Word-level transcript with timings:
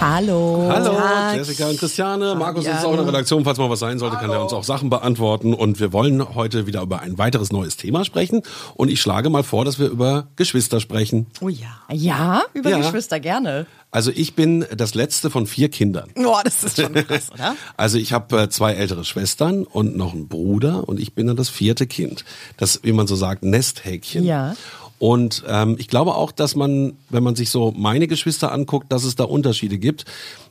Hallo. 0.00 0.66
Hallo, 0.70 0.96
Jessica 1.36 1.68
und 1.68 1.78
Christiane. 1.78 2.34
Markus 2.34 2.64
ist 2.64 2.84
auch 2.84 2.92
in 2.92 2.96
der 2.96 3.06
Redaktion. 3.08 3.44
Falls 3.44 3.58
mal 3.58 3.68
was 3.68 3.80
sein 3.80 3.98
sollte, 3.98 4.16
kann 4.16 4.30
er 4.30 4.42
uns 4.42 4.52
auch 4.54 4.64
Sachen 4.64 4.88
beantworten. 4.88 5.52
Und 5.52 5.78
wir 5.78 5.92
wollen 5.92 6.34
heute 6.34 6.66
wieder 6.66 6.80
über 6.80 7.00
ein 7.00 7.18
weiteres 7.18 7.52
neues 7.52 7.76
Thema 7.76 8.06
sprechen. 8.06 8.40
Und 8.74 8.90
ich 8.90 9.00
schlage 9.02 9.28
mal 9.28 9.42
vor, 9.42 9.66
dass 9.66 9.78
wir 9.78 9.88
über 9.88 10.28
Geschwister 10.36 10.80
sprechen. 10.80 11.26
Oh 11.42 11.50
ja. 11.50 11.68
Ja, 11.92 12.42
über 12.54 12.70
Ja. 12.70 12.78
Geschwister 12.78 13.20
gerne. 13.20 13.66
Also 13.90 14.10
ich 14.14 14.34
bin 14.34 14.64
das 14.74 14.94
letzte 14.94 15.28
von 15.28 15.46
vier 15.46 15.68
Kindern. 15.68 16.08
Boah, 16.14 16.40
das 16.44 16.64
ist 16.64 16.80
schon 16.80 16.94
krass, 16.94 17.30
oder? 17.34 17.54
Also 17.76 17.98
ich 17.98 18.12
habe 18.14 18.42
äh, 18.42 18.48
zwei 18.48 18.72
ältere 18.74 19.04
Schwestern 19.04 19.64
und 19.64 19.96
noch 19.96 20.14
einen 20.14 20.28
Bruder 20.28 20.88
und 20.88 20.98
ich 20.98 21.14
bin 21.14 21.26
dann 21.26 21.36
das 21.36 21.50
vierte 21.50 21.86
Kind. 21.86 22.24
Das, 22.56 22.80
wie 22.84 22.92
man 22.92 23.06
so 23.06 23.16
sagt, 23.16 23.42
Nesthäkchen. 23.42 24.24
Ja. 24.24 24.54
Und 25.00 25.44
ähm, 25.48 25.76
ich 25.78 25.88
glaube 25.88 26.14
auch, 26.14 26.30
dass 26.30 26.54
man, 26.54 26.92
wenn 27.08 27.22
man 27.22 27.34
sich 27.34 27.48
so 27.48 27.72
meine 27.74 28.06
Geschwister 28.06 28.52
anguckt, 28.52 28.92
dass 28.92 29.04
es 29.04 29.16
da 29.16 29.24
Unterschiede 29.24 29.78
gibt. 29.78 30.04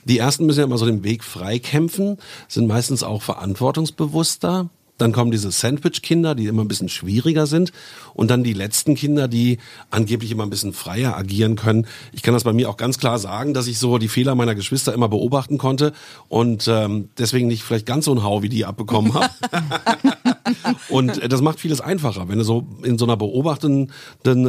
Die 0.05 0.17
ersten 0.17 0.47
müssen 0.47 0.57
ja 0.57 0.65
immer 0.65 0.79
so 0.79 0.87
den 0.87 1.03
Weg 1.03 1.23
frei 1.23 1.59
kämpfen, 1.59 2.17
sind 2.47 2.67
meistens 2.67 3.03
auch 3.03 3.21
verantwortungsbewusster. 3.21 4.67
Dann 4.97 5.11
kommen 5.11 5.29
diese 5.29 5.51
Sandwich-Kinder, 5.51 6.33
die 6.33 6.47
immer 6.47 6.63
ein 6.63 6.67
bisschen 6.67 6.89
schwieriger 6.89 7.45
sind. 7.45 7.71
Und 8.15 8.31
dann 8.31 8.43
die 8.43 8.53
letzten 8.53 8.95
Kinder, 8.95 9.27
die 9.27 9.59
angeblich 9.91 10.31
immer 10.31 10.47
ein 10.47 10.49
bisschen 10.49 10.73
freier 10.73 11.15
agieren 11.15 11.55
können. 11.55 11.85
Ich 12.11 12.23
kann 12.23 12.33
das 12.33 12.43
bei 12.43 12.51
mir 12.51 12.71
auch 12.71 12.77
ganz 12.77 12.97
klar 12.97 13.19
sagen, 13.19 13.53
dass 13.53 13.67
ich 13.67 13.77
so 13.77 13.99
die 13.99 14.07
Fehler 14.07 14.33
meiner 14.33 14.55
Geschwister 14.55 14.95
immer 14.95 15.09
beobachten 15.09 15.59
konnte 15.59 15.93
und 16.27 16.67
ähm, 16.67 17.09
deswegen 17.19 17.47
nicht 17.47 17.61
vielleicht 17.61 17.85
ganz 17.85 18.05
so 18.05 18.11
einen 18.11 18.23
Hau 18.23 18.41
wie 18.41 18.49
die 18.49 18.65
abbekommen 18.65 19.13
habe. 19.13 19.29
und 20.89 21.21
äh, 21.21 21.29
das 21.29 21.41
macht 21.41 21.59
vieles 21.59 21.81
einfacher. 21.81 22.27
Wenn 22.29 22.37
du 22.37 22.43
so 22.43 22.65
in 22.83 22.97
so 22.97 23.05
einer 23.05 23.17
beobachtenden 23.17 23.91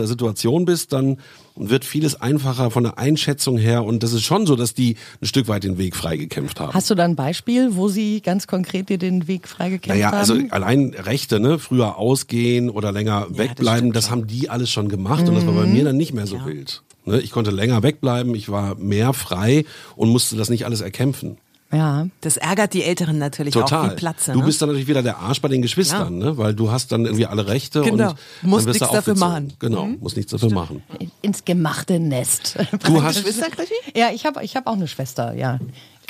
Situation 0.07 0.65
bist, 0.65 0.93
dann 0.93 1.19
wird 1.57 1.85
vieles 1.85 2.21
einfacher 2.21 2.71
von 2.71 2.85
der 2.85 2.99
Einschätzung 2.99 3.59
her. 3.59 3.85
Und 3.85 4.03
das 4.03 4.13
ist 4.13 4.23
schon 4.23 4.47
so, 4.47 4.57
dass 4.57 4.73
die 4.75 4.97
ein 5.21 5.27
Stück 5.27 5.49
weit 5.49 5.65
den 5.65 5.79
Weg 5.79 5.95
freigekämpft 5.97 6.61
haben. 6.61 6.73
Hast 6.73 6.89
du 6.91 6.95
da 6.95 7.05
ein 7.05 7.17
Beispiel, 7.17 7.75
wo 7.77 7.89
sie 7.89 8.21
ganz 8.21 8.47
konkret 8.47 8.89
dir 8.89 8.99
den 8.99 9.29
Weg 9.29 9.47
freigekämpft 9.49 9.89
Naja, 9.89 10.07
haben? 10.13 10.19
also 10.19 10.39
allein 10.51 10.95
Rechte, 10.95 11.39
ne, 11.41 11.59
früher 11.59 11.99
ausgehen 11.99 12.71
oder 12.71 12.93
länger 12.93 13.27
wegbleiben, 13.31 13.93
das, 13.93 14.11
haben 14.11 14.27
die 14.27 14.49
alles 14.49 14.71
schon 14.71 14.89
gemacht 14.89 15.29
und 15.29 15.35
das 15.35 15.47
war 15.47 15.55
bei 15.55 15.67
Mhm. 15.67 15.73
mir 15.73 15.85
dann 15.85 15.97
nicht 15.97 16.15
mehr 16.15 16.27
so 16.27 16.45
wild. 16.47 16.83
Ne, 17.05 17.21
ich 17.21 17.31
konnte 17.31 17.51
länger 17.51 17.83
wegbleiben, 17.83 18.35
ich 18.35 18.49
war 18.51 18.75
mehr 18.77 19.13
frei 19.13 19.65
und 19.97 20.09
musste 20.09 20.37
das 20.37 20.49
nicht 20.51 20.65
alles 20.65 20.81
erkämpfen. 20.81 21.37
Ja. 21.73 22.07
Das 22.21 22.37
ärgert 22.37 22.75
die 22.75 22.83
Älteren 22.83 23.19
natürlich 23.19 23.55
Total. 23.55 23.87
auch 23.89 23.93
wie 23.93 23.97
Platze. 23.97 24.33
Du 24.33 24.41
ne? 24.41 24.45
bist 24.47 24.61
dann 24.61 24.69
natürlich 24.69 24.89
wieder 24.89 25.03
der 25.03 25.19
Arsch 25.19 25.41
bei 25.41 25.49
den 25.49 25.63
Geschwistern, 25.63 26.19
ne? 26.19 26.37
weil 26.39 26.55
du 26.55 26.71
hast 26.71 26.93
dann 26.93 27.05
irgendwie 27.05 27.27
alle 27.27 27.47
Rechte 27.47 27.83
Genau. 27.83 28.11
und 28.11 28.17
Musst 28.43 28.67
du 28.67 28.71
nichts 28.71 28.81
dafür 28.81 28.99
aufgezogen. 28.99 29.21
machen. 29.33 29.53
Genau, 29.59 29.87
musst 30.01 30.17
nichts 30.17 30.33
dafür 30.33 30.51
machen. 30.51 30.83
Ins 31.23 31.45
gemachte 31.45 31.99
Nest. 32.01 32.57
Du 32.85 33.03
hast 33.03 33.17
Geschwister, 33.25 33.51
Krischi? 33.51 33.75
ja, 33.95 34.09
ich 34.13 34.27
habe 34.27 34.43
ich 34.45 34.57
hab 34.57 34.67
auch 34.67 34.75
eine 34.75 34.89
Schwester, 34.89 35.35
ja. 35.35 35.59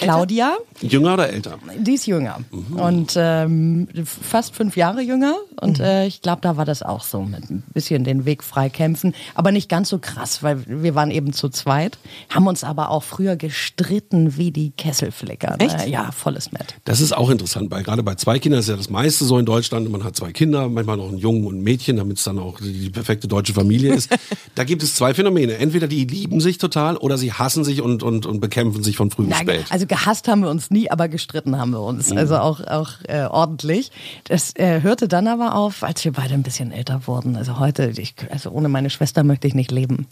Claudia, 0.00 0.56
jünger 0.80 1.14
oder 1.14 1.28
älter? 1.30 1.58
die 1.78 1.94
ist 1.94 2.06
jünger 2.06 2.38
Mhm. 2.50 2.76
und 2.80 3.12
ähm, 3.16 3.88
fast 4.04 4.54
fünf 4.54 4.76
Jahre 4.76 5.00
jünger 5.02 5.34
und 5.60 5.78
Mhm. 5.78 5.84
äh, 5.84 6.06
ich 6.06 6.22
glaube, 6.22 6.40
da 6.42 6.56
war 6.56 6.64
das 6.64 6.82
auch 6.82 7.02
so 7.02 7.22
mit 7.22 7.48
ein 7.50 7.62
bisschen 7.74 8.04
den 8.04 8.24
Weg 8.24 8.42
freikämpfen, 8.42 9.14
aber 9.34 9.52
nicht 9.52 9.68
ganz 9.68 9.88
so 9.88 9.98
krass, 9.98 10.42
weil 10.42 10.64
wir 10.66 10.94
waren 10.94 11.10
eben 11.10 11.32
zu 11.32 11.48
zweit, 11.48 11.98
haben 12.28 12.46
uns 12.46 12.64
aber 12.64 12.90
auch 12.90 13.02
früher 13.02 13.36
gestritten 13.36 14.36
wie 14.36 14.50
die 14.50 14.70
Kesselflicker. 14.70 15.56
ne? 15.58 15.66
Echt? 15.66 15.86
Ja, 15.88 16.10
volles 16.12 16.52
Met. 16.52 16.74
Das 16.84 17.00
ist 17.00 17.12
auch 17.16 17.30
interessant, 17.30 17.70
weil 17.70 17.82
gerade 17.82 18.02
bei 18.02 18.14
zwei 18.14 18.38
Kindern 18.38 18.60
ist 18.60 18.68
ja 18.68 18.76
das 18.76 18.90
meiste 18.90 19.24
so 19.24 19.38
in 19.38 19.44
Deutschland. 19.46 19.90
Man 19.90 20.02
hat 20.04 20.16
zwei 20.16 20.32
Kinder, 20.32 20.68
manchmal 20.68 20.96
noch 20.96 21.08
einen 21.08 21.18
Jungen 21.18 21.46
und 21.46 21.58
ein 21.58 21.62
Mädchen, 21.62 21.96
damit 21.96 22.18
es 22.18 22.24
dann 22.24 22.38
auch 22.38 22.58
die, 22.60 22.90
perfekte 22.90 23.28
deutsche 23.28 23.52
Familie 23.52 23.94
ist. 23.94 24.10
da 24.54 24.64
gibt 24.64 24.82
es 24.82 24.94
zwei 24.94 25.14
Phänomene. 25.14 25.58
Entweder 25.58 25.86
die 25.86 26.04
lieben 26.04 26.40
sich 26.40 26.58
total 26.58 26.96
oder 26.96 27.18
sie 27.18 27.32
hassen 27.32 27.64
sich 27.64 27.82
und, 27.82 28.02
und, 28.02 28.26
und 28.26 28.40
bekämpfen 28.40 28.82
sich 28.82 28.96
von 28.96 29.10
früh 29.10 29.26
bis 29.26 29.38
spät. 29.38 29.64
also 29.70 29.86
gehasst 29.90 30.28
haben 30.28 30.42
wir 30.42 30.50
uns 30.50 30.70
nie, 30.70 30.88
aber 30.88 31.08
gestritten 31.08 31.58
haben 31.58 31.72
wir 31.72 31.82
uns. 31.82 32.12
Also 32.12 32.38
auch, 32.38 32.60
auch 32.60 32.92
äh, 33.08 33.24
ordentlich. 33.24 33.90
Das 34.24 34.54
äh, 34.54 34.82
hörte 34.82 35.08
dann 35.08 35.26
aber 35.26 35.56
auf, 35.56 35.82
als 35.82 36.04
wir 36.04 36.12
beide 36.12 36.34
ein 36.34 36.44
bisschen 36.44 36.70
älter 36.70 37.08
wurden. 37.08 37.34
Also 37.34 37.58
heute, 37.58 37.90
ich, 37.96 38.14
also 38.30 38.50
ohne 38.50 38.68
meine 38.68 38.88
Schwester 38.88 39.24
möchte 39.24 39.48
ich 39.48 39.54
nicht 39.54 39.72
leben. 39.72 40.06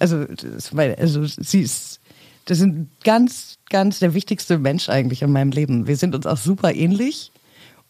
Also, 0.00 0.24
das, 0.24 0.74
weil, 0.76 0.96
also 0.96 1.24
sie 1.24 1.60
ist, 1.60 2.00
das 2.46 2.58
ist 2.58 2.68
ganz, 3.04 3.54
ganz 3.70 4.00
der 4.00 4.12
wichtigste 4.12 4.58
Mensch 4.58 4.88
eigentlich 4.88 5.22
in 5.22 5.30
meinem 5.30 5.52
Leben. 5.52 5.86
Wir 5.86 5.96
sind 5.96 6.16
uns 6.16 6.26
auch 6.26 6.36
super 6.36 6.74
ähnlich. 6.74 7.30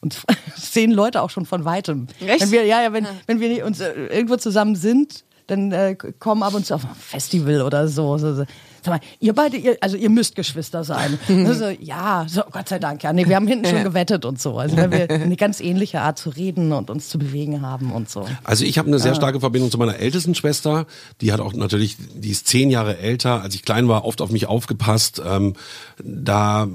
Und 0.02 0.22
sehen 0.54 0.90
Leute 0.90 1.22
auch 1.22 1.30
schon 1.30 1.46
von 1.46 1.64
weitem. 1.64 2.08
Echt? 2.20 2.42
Wenn 2.42 2.50
wir, 2.50 2.64
ja, 2.66 2.82
ja, 2.82 2.92
wenn, 2.92 3.06
wenn 3.26 3.40
wir 3.40 3.64
uns 3.64 3.80
äh, 3.80 3.90
irgendwo 4.10 4.36
zusammen 4.36 4.76
sind, 4.76 5.24
dann 5.46 5.72
äh, 5.72 5.96
kommen 6.18 6.42
ab 6.42 6.52
und 6.52 6.66
zu 6.66 6.74
auf 6.74 6.84
ein 6.84 6.94
Festival 6.94 7.62
oder 7.62 7.88
so. 7.88 8.18
so, 8.18 8.34
so. 8.34 8.44
Sag 8.86 9.02
mal, 9.02 9.08
ihr 9.18 9.32
beide, 9.32 9.56
ihr, 9.56 9.76
also 9.80 9.96
ihr 9.96 10.10
müsst 10.10 10.36
Geschwister 10.36 10.84
sein. 10.84 11.18
also, 11.28 11.70
ja, 11.80 12.24
so, 12.28 12.42
Gott 12.52 12.68
sei 12.68 12.78
Dank, 12.78 13.02
ja. 13.02 13.12
Nee, 13.12 13.26
wir 13.26 13.34
haben 13.34 13.48
hinten 13.48 13.66
schon 13.66 13.82
gewettet 13.82 14.24
und 14.24 14.40
so. 14.40 14.58
Also 14.58 14.76
weil 14.76 14.92
wir 14.92 15.10
eine 15.22 15.34
ganz 15.34 15.60
ähnliche 15.60 16.02
Art 16.02 16.20
zu 16.20 16.30
reden 16.30 16.72
und 16.72 16.88
uns 16.88 17.08
zu 17.08 17.18
bewegen 17.18 17.62
haben 17.62 17.90
und 17.90 18.08
so. 18.08 18.28
Also 18.44 18.64
ich 18.64 18.78
habe 18.78 18.86
eine 18.86 19.00
sehr 19.00 19.16
starke 19.16 19.40
Verbindung 19.40 19.72
zu 19.72 19.78
meiner 19.78 19.96
ältesten 19.96 20.36
Schwester. 20.36 20.86
Die 21.20 21.32
hat 21.32 21.40
auch 21.40 21.52
natürlich, 21.52 21.96
die 22.14 22.30
ist 22.30 22.46
zehn 22.46 22.70
Jahre 22.70 22.98
älter. 22.98 23.42
Als 23.42 23.56
ich 23.56 23.64
klein 23.64 23.88
war, 23.88 24.04
oft 24.04 24.20
auf 24.20 24.30
mich 24.30 24.46
aufgepasst. 24.46 25.20
Ähm, 25.26 25.54
da, 25.98 26.64
äh, 26.64 26.68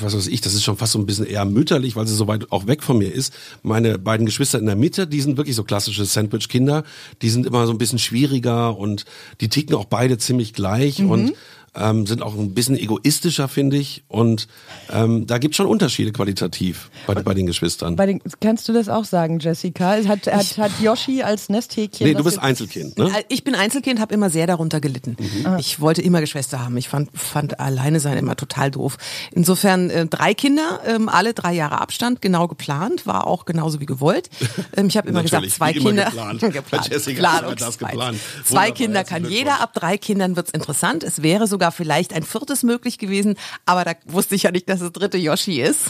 was 0.00 0.14
weiß 0.14 0.28
ich, 0.28 0.40
das 0.40 0.54
ist 0.54 0.62
schon 0.62 0.76
fast 0.76 0.92
so 0.92 1.00
ein 1.00 1.06
bisschen 1.06 1.26
eher 1.26 1.44
mütterlich, 1.44 1.96
weil 1.96 2.06
sie 2.06 2.14
so 2.14 2.28
weit 2.28 2.52
auch 2.52 2.68
weg 2.68 2.84
von 2.84 2.96
mir 2.96 3.12
ist. 3.12 3.34
Meine 3.64 3.98
beiden 3.98 4.24
Geschwister 4.24 4.60
in 4.60 4.66
der 4.66 4.76
Mitte, 4.76 5.08
die 5.08 5.20
sind 5.20 5.36
wirklich 5.36 5.56
so 5.56 5.64
klassische 5.64 6.04
Sandwich-Kinder. 6.04 6.84
Die 7.22 7.30
sind 7.30 7.44
immer 7.44 7.66
so 7.66 7.72
ein 7.72 7.78
bisschen 7.78 7.98
schwieriger 7.98 8.78
und 8.78 9.04
die 9.40 9.48
ticken 9.48 9.74
auch 9.74 9.86
beide 9.86 10.16
ziemlich 10.16 10.52
gleich 10.52 11.02
und 11.02 11.23
Mhm 11.24 11.34
ähm, 11.76 12.06
sind 12.06 12.22
auch 12.22 12.34
ein 12.34 12.54
bisschen 12.54 12.76
egoistischer, 12.76 13.48
finde 13.48 13.76
ich. 13.76 14.04
Und 14.08 14.48
ähm, 14.92 15.26
da 15.26 15.38
gibt 15.38 15.54
schon 15.54 15.66
Unterschiede 15.66 16.12
qualitativ 16.12 16.90
bei, 17.06 17.14
bei 17.14 17.34
den 17.34 17.46
Geschwistern. 17.46 17.96
Bei 17.96 18.06
den, 18.06 18.20
kannst 18.40 18.68
du 18.68 18.72
das 18.72 18.88
auch 18.88 19.04
sagen, 19.04 19.38
Jessica? 19.40 19.96
Hat, 20.06 20.26
hat, 20.26 20.58
hat 20.58 20.72
Yoshi 20.80 21.22
als 21.22 21.48
Nesthäkchen. 21.48 22.06
Nee, 22.06 22.14
du 22.14 22.24
bist 22.24 22.38
Einzelkind, 22.38 22.98
ne? 22.98 23.06
Äh, 23.06 23.24
Ich 23.28 23.44
bin 23.44 23.54
Einzelkind, 23.54 24.00
habe 24.00 24.14
immer 24.14 24.30
sehr 24.30 24.46
darunter 24.46 24.80
gelitten. 24.80 25.16
Mhm. 25.18 25.56
Ich 25.58 25.80
wollte 25.80 26.02
immer 26.02 26.20
Geschwister 26.20 26.64
haben. 26.64 26.76
Ich 26.76 26.88
fand, 26.88 27.10
fand 27.14 27.60
alleine 27.60 28.00
sein 28.00 28.16
immer 28.18 28.36
total 28.36 28.70
doof. 28.70 28.96
Insofern 29.32 29.90
äh, 29.90 30.06
drei 30.06 30.34
Kinder, 30.34 30.80
ähm, 30.86 31.08
alle 31.08 31.34
drei 31.34 31.52
Jahre 31.54 31.80
Abstand, 31.80 32.22
genau 32.22 32.48
geplant, 32.48 33.06
war 33.06 33.26
auch 33.26 33.44
genauso 33.44 33.80
wie 33.80 33.86
gewollt. 33.86 34.30
Ähm, 34.76 34.86
ich 34.86 34.96
habe 34.96 35.08
immer 35.08 35.22
gesagt, 35.22 35.48
zwei 35.50 35.72
immer 35.72 35.90
Kinder. 35.90 36.04
geplant. 36.06 36.40
Bei 36.70 36.78
Jessica 36.78 37.46
und 37.46 37.60
das 37.60 37.78
zwei. 37.78 37.90
geplant. 37.90 38.18
Zwei 38.44 38.54
Wunderbar, 38.54 38.72
Kinder 38.74 39.04
kann 39.04 39.24
jeder, 39.28 39.60
ab 39.60 39.72
drei 39.74 39.98
Kindern 39.98 40.36
wird's 40.36 40.50
interessant. 40.50 41.04
Es 41.04 41.22
wäre 41.22 41.46
sogar 41.46 41.63
vielleicht 41.70 42.12
ein 42.12 42.22
viertes 42.22 42.62
möglich 42.62 42.98
gewesen, 42.98 43.36
aber 43.66 43.84
da 43.84 43.92
wusste 44.06 44.34
ich 44.34 44.44
ja 44.44 44.50
nicht, 44.50 44.68
dass 44.68 44.80
das 44.80 44.92
dritte 44.92 45.18
Yoshi 45.18 45.60
ist. 45.60 45.86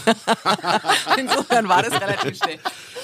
Insofern 1.18 1.68
war 1.68 1.82
das 1.82 2.00
relativ 2.00 2.36
schnell. 2.38 2.58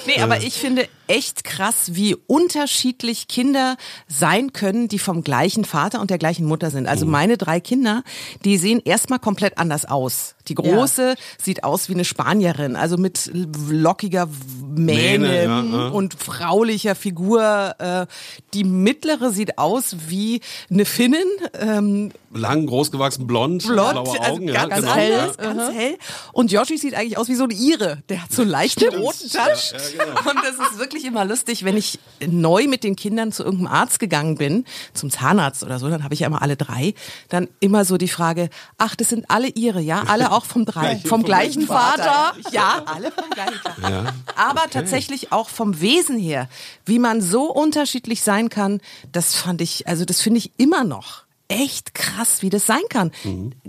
Nee, 0.05 0.21
aber 0.21 0.37
ich 0.37 0.55
finde 0.55 0.87
echt 1.11 1.43
krass, 1.43 1.93
wie 1.93 2.15
unterschiedlich 2.27 3.27
Kinder 3.27 3.75
sein 4.07 4.53
können, 4.53 4.87
die 4.87 4.97
vom 4.97 5.25
gleichen 5.25 5.65
Vater 5.65 5.99
und 5.99 6.09
der 6.09 6.17
gleichen 6.17 6.45
Mutter 6.45 6.71
sind. 6.71 6.87
Also 6.87 7.05
meine 7.05 7.37
drei 7.37 7.59
Kinder, 7.59 8.03
die 8.45 8.57
sehen 8.57 8.81
erstmal 8.85 9.19
komplett 9.19 9.57
anders 9.57 9.83
aus. 9.83 10.35
Die 10.47 10.55
große 10.55 11.15
sieht 11.37 11.63
aus 11.65 11.89
wie 11.89 11.93
eine 11.93 12.05
Spanierin, 12.05 12.75
also 12.75 12.97
mit 12.97 13.29
lockiger 13.69 14.27
Mähne 14.73 15.27
Mähne, 15.27 15.43
ja, 15.43 15.63
ja. 15.63 15.87
und 15.89 16.13
fraulicher 16.13 16.95
Figur. 16.95 17.75
Äh, 17.77 18.05
Die 18.53 18.63
mittlere 18.63 19.31
sieht 19.31 19.57
aus 19.57 19.95
wie 20.07 20.39
eine 20.69 20.85
Finnin, 20.85 21.27
ähm, 21.59 22.11
Lang, 22.33 22.65
großgewachsen, 22.65 23.27
blond, 23.27 23.67
blond, 23.67 23.91
blaue 23.91 24.19
also 24.21 24.31
Augen, 24.33 24.47
ja, 24.47 24.65
ganz 24.65 24.85
genau. 24.85 24.95
hell, 24.95 25.11
Ja. 25.37 25.53
ganz 25.53 25.73
hell. 25.73 25.97
Und 26.31 26.51
Yoshi 26.53 26.77
sieht 26.77 26.93
eigentlich 26.95 27.17
aus 27.17 27.27
wie 27.27 27.35
so 27.35 27.43
eine 27.43 27.53
Ire. 27.53 28.01
Der 28.07 28.23
hat 28.23 28.31
so 28.31 28.43
einen 28.43 28.51
leichten 28.51 28.87
roten 28.95 29.29
Touch. 29.29 29.73
Und 29.73 30.37
das 30.37 30.71
ist 30.71 30.79
wirklich 30.79 31.00
ich 31.01 31.07
immer 31.07 31.25
lustig, 31.25 31.63
wenn 31.63 31.77
ich 31.77 31.99
neu 32.25 32.67
mit 32.67 32.83
den 32.83 32.95
Kindern 32.95 33.31
zu 33.31 33.43
irgendeinem 33.43 33.73
Arzt 33.73 33.99
gegangen 33.99 34.35
bin, 34.35 34.65
zum 34.93 35.09
Zahnarzt 35.09 35.63
oder 35.63 35.79
so, 35.79 35.89
dann 35.89 36.03
habe 36.03 36.13
ich 36.13 36.21
ja 36.21 36.27
immer 36.27 36.41
alle 36.41 36.55
drei, 36.55 36.93
dann 37.29 37.47
immer 37.59 37.85
so 37.85 37.97
die 37.97 38.07
Frage, 38.07 38.49
ach, 38.77 38.95
das 38.95 39.09
sind 39.09 39.29
alle 39.29 39.47
ihre, 39.47 39.81
ja, 39.81 40.03
alle 40.07 40.31
auch 40.31 40.45
vom 40.45 40.65
drei, 40.65 40.97
vom 40.97 41.21
vom 41.21 41.23
gleichen 41.23 41.65
gleichen 41.65 41.67
Vater. 41.67 42.33
Ja, 42.51 42.83
alle 42.85 43.11
vom 43.11 43.29
gleichen 43.29 43.59
Vater. 43.59 43.89
Ja. 43.89 44.13
Aber 44.35 44.69
tatsächlich 44.69 45.31
auch 45.31 45.49
vom 45.49 45.81
Wesen 45.81 46.17
her, 46.17 46.49
wie 46.85 46.99
man 46.99 47.21
so 47.21 47.51
unterschiedlich 47.51 48.21
sein 48.21 48.49
kann, 48.49 48.81
das 49.11 49.35
fand 49.35 49.61
ich, 49.61 49.87
also 49.87 50.05
das 50.05 50.21
finde 50.21 50.39
ich 50.39 50.51
immer 50.57 50.83
noch 50.83 51.23
echt 51.47 51.93
krass, 51.93 52.41
wie 52.41 52.49
das 52.49 52.65
sein 52.65 52.81
kann. 52.89 53.11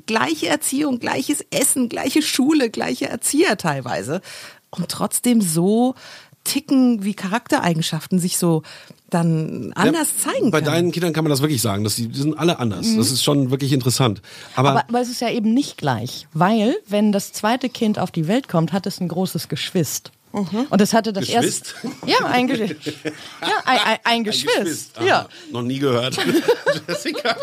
Gleiche 0.06 0.48
Erziehung, 0.48 1.00
gleiches 1.00 1.44
Essen, 1.50 1.88
gleiche 1.88 2.22
Schule, 2.22 2.70
gleiche 2.70 3.08
Erzieher 3.08 3.56
teilweise 3.56 4.20
und 4.70 4.88
trotzdem 4.88 5.40
so 5.40 5.94
ticken, 6.44 7.04
wie 7.04 7.14
Charaktereigenschaften 7.14 8.18
sich 8.18 8.36
so 8.38 8.62
dann 9.10 9.72
anders 9.74 10.08
zeigen 10.18 10.50
Bei 10.50 10.60
können. 10.60 10.72
deinen 10.72 10.92
Kindern 10.92 11.12
kann 11.12 11.24
man 11.24 11.30
das 11.30 11.40
wirklich 11.42 11.60
sagen, 11.62 11.84
dass 11.84 11.96
die, 11.96 12.08
die 12.08 12.18
sind 12.20 12.38
alle 12.38 12.58
anders. 12.58 12.86
Das 12.96 13.10
ist 13.10 13.22
schon 13.22 13.50
wirklich 13.50 13.72
interessant. 13.72 14.22
Aber, 14.56 14.70
Aber, 14.70 14.84
aber 14.88 15.00
es 15.00 15.08
ist 15.10 15.20
ja 15.20 15.30
eben 15.30 15.52
nicht 15.54 15.76
gleich, 15.76 16.26
weil 16.32 16.76
wenn 16.88 17.12
das 17.12 17.32
zweite 17.32 17.68
Kind 17.68 17.98
auf 17.98 18.10
die 18.10 18.26
Welt 18.26 18.48
kommt, 18.48 18.72
hat 18.72 18.86
es 18.86 19.00
ein 19.00 19.08
großes 19.08 19.48
Geschwist. 19.48 20.10
Und 20.32 20.80
es 20.80 20.94
hatte 20.94 21.12
das 21.12 21.26
Geschwist? 21.26 21.74
erste. 21.84 22.10
Ja, 22.10 22.26
ein, 22.26 22.46
Ge 22.46 22.56
ja, 23.42 23.48
ein, 23.66 23.78
ein, 23.84 23.98
ein 24.04 24.24
Geschwist. 24.24 24.96
Aha, 24.96 25.04
Ja. 25.06 25.28
Noch 25.52 25.60
nie 25.60 25.78
gehört. 25.78 26.16
Jessica, 26.88 27.36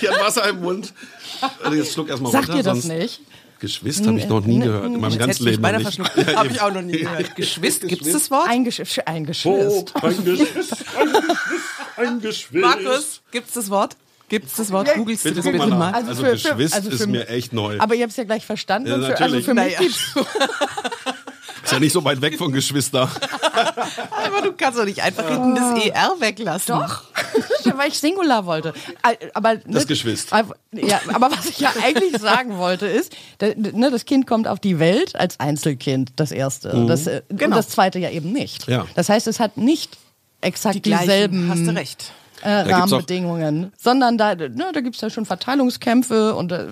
die 0.00 0.08
hat 0.08 0.18
Wasser 0.18 0.48
im 0.48 0.62
Mund. 0.62 0.94
Also 1.62 1.76
jetzt 1.76 1.92
schluck 1.92 2.08
erstmal 2.08 2.32
Sagt 2.32 2.48
runter. 2.48 2.56
ihr 2.60 2.62
das 2.64 2.82
sonst- 2.82 2.88
nicht? 2.98 3.20
Geschwist 3.60 4.06
habe 4.06 4.18
ich 4.18 4.28
noch 4.28 4.40
nie 4.44 4.60
gehört. 4.60 4.84
In 4.86 5.00
meinem 5.00 5.18
ganzen 5.18 5.44
Leben 5.44 5.62
nicht. 5.76 5.98
Habe 6.36 6.48
ich 6.48 6.60
auch 6.60 6.72
noch 6.72 6.82
nie 6.82 6.98
gehört. 6.98 7.34
Geschwist, 7.36 7.88
gibt's 7.88 8.12
das 8.12 8.30
Wort? 8.30 8.48
Ein, 8.48 8.64
Gesch 8.64 8.80
ein 9.04 9.22
Oh, 9.22 9.26
Geschwist. 9.26 9.94
ein 10.04 10.24
Geschwist, 10.24 10.74
ein 10.96 11.10
Geschwist, 11.10 11.64
ein 11.96 12.20
Geschwist. 12.20 12.52
Markus, 12.52 13.20
gibt's 13.30 13.52
das 13.54 13.68
Wort? 13.70 13.96
Gibt's 14.28 14.56
das 14.56 14.70
Wort? 14.70 14.94
Googelst 14.94 15.24
du 15.24 15.30
Bitte 15.30 15.42
das 15.42 15.52
bitte 15.52 15.66
mal. 15.74 15.92
Also 15.94 16.10
Also, 16.10 16.22
für- 16.22 16.28
für- 16.36 16.50
Geschwist 16.50 16.74
also 16.74 16.90
für 16.90 16.94
ist 16.96 17.06
mir 17.06 17.28
echt 17.30 17.52
neu. 17.54 17.78
Aber 17.80 17.94
ihr 17.94 18.02
habt 18.02 18.10
es 18.10 18.16
ja 18.18 18.24
gleich 18.24 18.44
verstanden. 18.44 18.88
Ja, 18.88 18.94
für, 18.98 19.06
also 19.06 19.24
natürlich. 19.24 19.44
für 19.46 19.54
mich 19.54 19.78
Naja. 19.78 19.88
ist 21.64 21.72
ja 21.72 21.80
nicht 21.80 21.92
so 21.92 22.04
weit 22.04 22.20
weg 22.20 22.36
von 22.38 22.52
Geschwister. 22.52 23.02
Aber 24.10 24.42
du 24.42 24.52
kannst 24.52 24.78
doch 24.78 24.84
nicht 24.84 25.02
einfach 25.02 25.28
hinten 25.28 25.54
das 25.54 25.82
ER 25.84 26.14
weglassen. 26.18 26.78
Doch, 26.78 27.04
weil 27.76 27.88
ich 27.88 27.98
Singular 27.98 28.46
wollte. 28.46 28.72
Aber, 29.34 29.54
ne, 29.54 29.60
Das 29.66 29.86
Geschwist. 29.86 30.32
Aber, 30.32 30.56
ja, 30.72 31.00
aber 31.12 31.30
was 31.30 31.46
ich 31.46 31.58
ja 31.60 31.72
eigentlich 31.82 32.20
sagen 32.20 32.58
wollte 32.58 32.86
ist, 32.86 33.14
ne, 33.40 33.90
das 33.90 34.04
Kind 34.04 34.26
kommt 34.26 34.48
auf 34.48 34.60
die 34.60 34.78
Welt 34.78 35.16
als 35.16 35.38
Einzelkind, 35.40 36.12
das 36.16 36.32
erste. 36.32 36.84
Das, 36.86 37.06
äh, 37.06 37.22
Und 37.28 37.38
Genau. 37.38 37.56
das 37.56 37.68
zweite 37.68 37.98
ja 37.98 38.10
eben 38.10 38.32
nicht. 38.32 38.66
Ja. 38.68 38.86
Das 38.94 39.08
heißt, 39.08 39.26
es 39.26 39.40
hat 39.40 39.56
nicht 39.56 39.96
exakt 40.40 40.76
Die 40.76 40.82
gleichen, 40.82 41.04
dieselben 41.06 41.50
hast 41.50 41.66
du 41.66 41.70
recht. 41.74 42.12
Äh, 42.40 42.50
Rahmenbedingungen, 42.50 43.72
sondern 43.76 44.16
da, 44.16 44.36
ne, 44.36 44.70
da 44.72 44.80
gibt 44.80 44.94
es 44.94 45.00
ja 45.02 45.10
schon 45.10 45.26
Verteilungskämpfe 45.26 46.36
und 46.36 46.52
äh, 46.52 46.68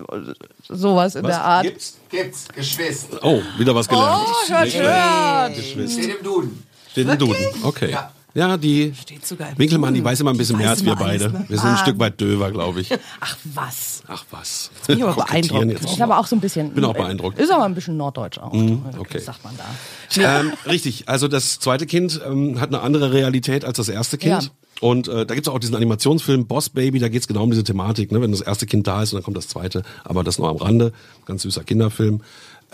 sowas 0.69 1.17
in 1.17 1.25
der 1.25 1.43
Art. 1.43 1.65
Gibt's? 1.65 1.97
Gibt's, 2.09 2.47
Geschwiст. 2.55 3.09
Oh, 3.23 3.41
wieder 3.59 3.75
was 3.75 3.89
gelernt. 3.89 4.27
Oh, 4.29 4.49
hört, 4.53 4.75
hört. 4.75 5.57
Geschwist. 5.57 5.95
Steht 5.95 6.19
im 6.19 6.25
Duden. 6.25 6.63
Steht 6.93 7.09
im 7.09 7.19
Duden. 7.19 7.37
Okay. 7.65 7.91
Ja. 7.91 8.13
Ja, 8.37 8.59
die 8.59 8.93
Steht 8.95 9.27
sogar 9.27 9.51
im 9.51 9.59
Winkelmann, 9.59 9.95
die 9.95 10.05
weiß 10.05 10.21
immer 10.21 10.31
ein 10.31 10.37
bisschen 10.37 10.59
mehr 10.59 10.69
als 10.69 10.85
wir 10.85 10.95
beide. 10.95 11.31
ne? 11.31 11.47
Wir 11.49 11.57
sind 11.57 11.71
ein 11.71 11.79
Stück 11.79 11.99
weit 11.99 12.21
döver, 12.21 12.51
glaube 12.51 12.83
ich. 12.83 12.93
Ach 13.21 13.37
was. 13.45 14.03
Ach 14.07 14.25
was. 14.31 14.71
bin 14.87 14.99
ich 14.99 15.05
aber 15.05 15.15
beeindruckt. 15.25 15.65
jetzt 15.71 15.85
Ist 15.85 16.03
auch 16.03 16.27
so 16.27 16.37
ein 16.37 16.41
bisschen. 16.41 16.75
Bin 16.75 16.85
auch 16.85 16.93
beeindruckt. 16.93 17.39
Ist 17.39 17.51
aber 17.51 17.65
ein 17.65 17.75
bisschen 17.75 17.97
norddeutsch 17.97 18.39
auch. 18.39 18.53
okay. 18.99 19.21
Sagt 19.21 19.43
man 19.43 19.55
da. 19.57 20.41
ähm, 20.41 20.53
richtig, 20.67 21.09
also 21.09 21.29
das 21.29 21.59
zweite 21.61 21.87
Kind 21.87 22.21
ähm, 22.27 22.61
hat 22.61 22.69
eine 22.69 22.83
andere 22.83 23.13
Realität 23.13 23.65
als 23.65 23.79
das 23.79 23.89
erste 23.89 24.19
Kind. 24.19 24.43
Ja. 24.45 24.51
Und 24.81 25.09
äh, 25.09 25.25
da 25.25 25.35
gibt's 25.35 25.49
auch 25.49 25.59
diesen 25.59 25.75
Animationsfilm 25.75 26.47
Boss 26.47 26.69
Baby, 26.69 26.99
da 26.99 27.09
geht's 27.09 27.27
genau 27.27 27.45
um 27.45 27.51
diese 27.51 27.65
Thematik, 27.65 28.13
ne? 28.13 28.21
wenn 28.21 28.31
das 28.31 28.43
erste 28.43 28.67
Kind 28.67 28.87
da 28.87 29.03
ist 29.03 29.13
und 29.13 29.17
dann 29.17 29.25
kommt 29.25 29.39
das 29.39 29.49
zweite, 29.49 29.83
aber 30.05 30.23
das 30.23 30.39
nur 30.39 30.51
am 30.51 30.57
Rande, 30.57 30.93
ganz 31.25 31.43
süßer 31.43 31.65
Kinderfilm. 31.65 32.21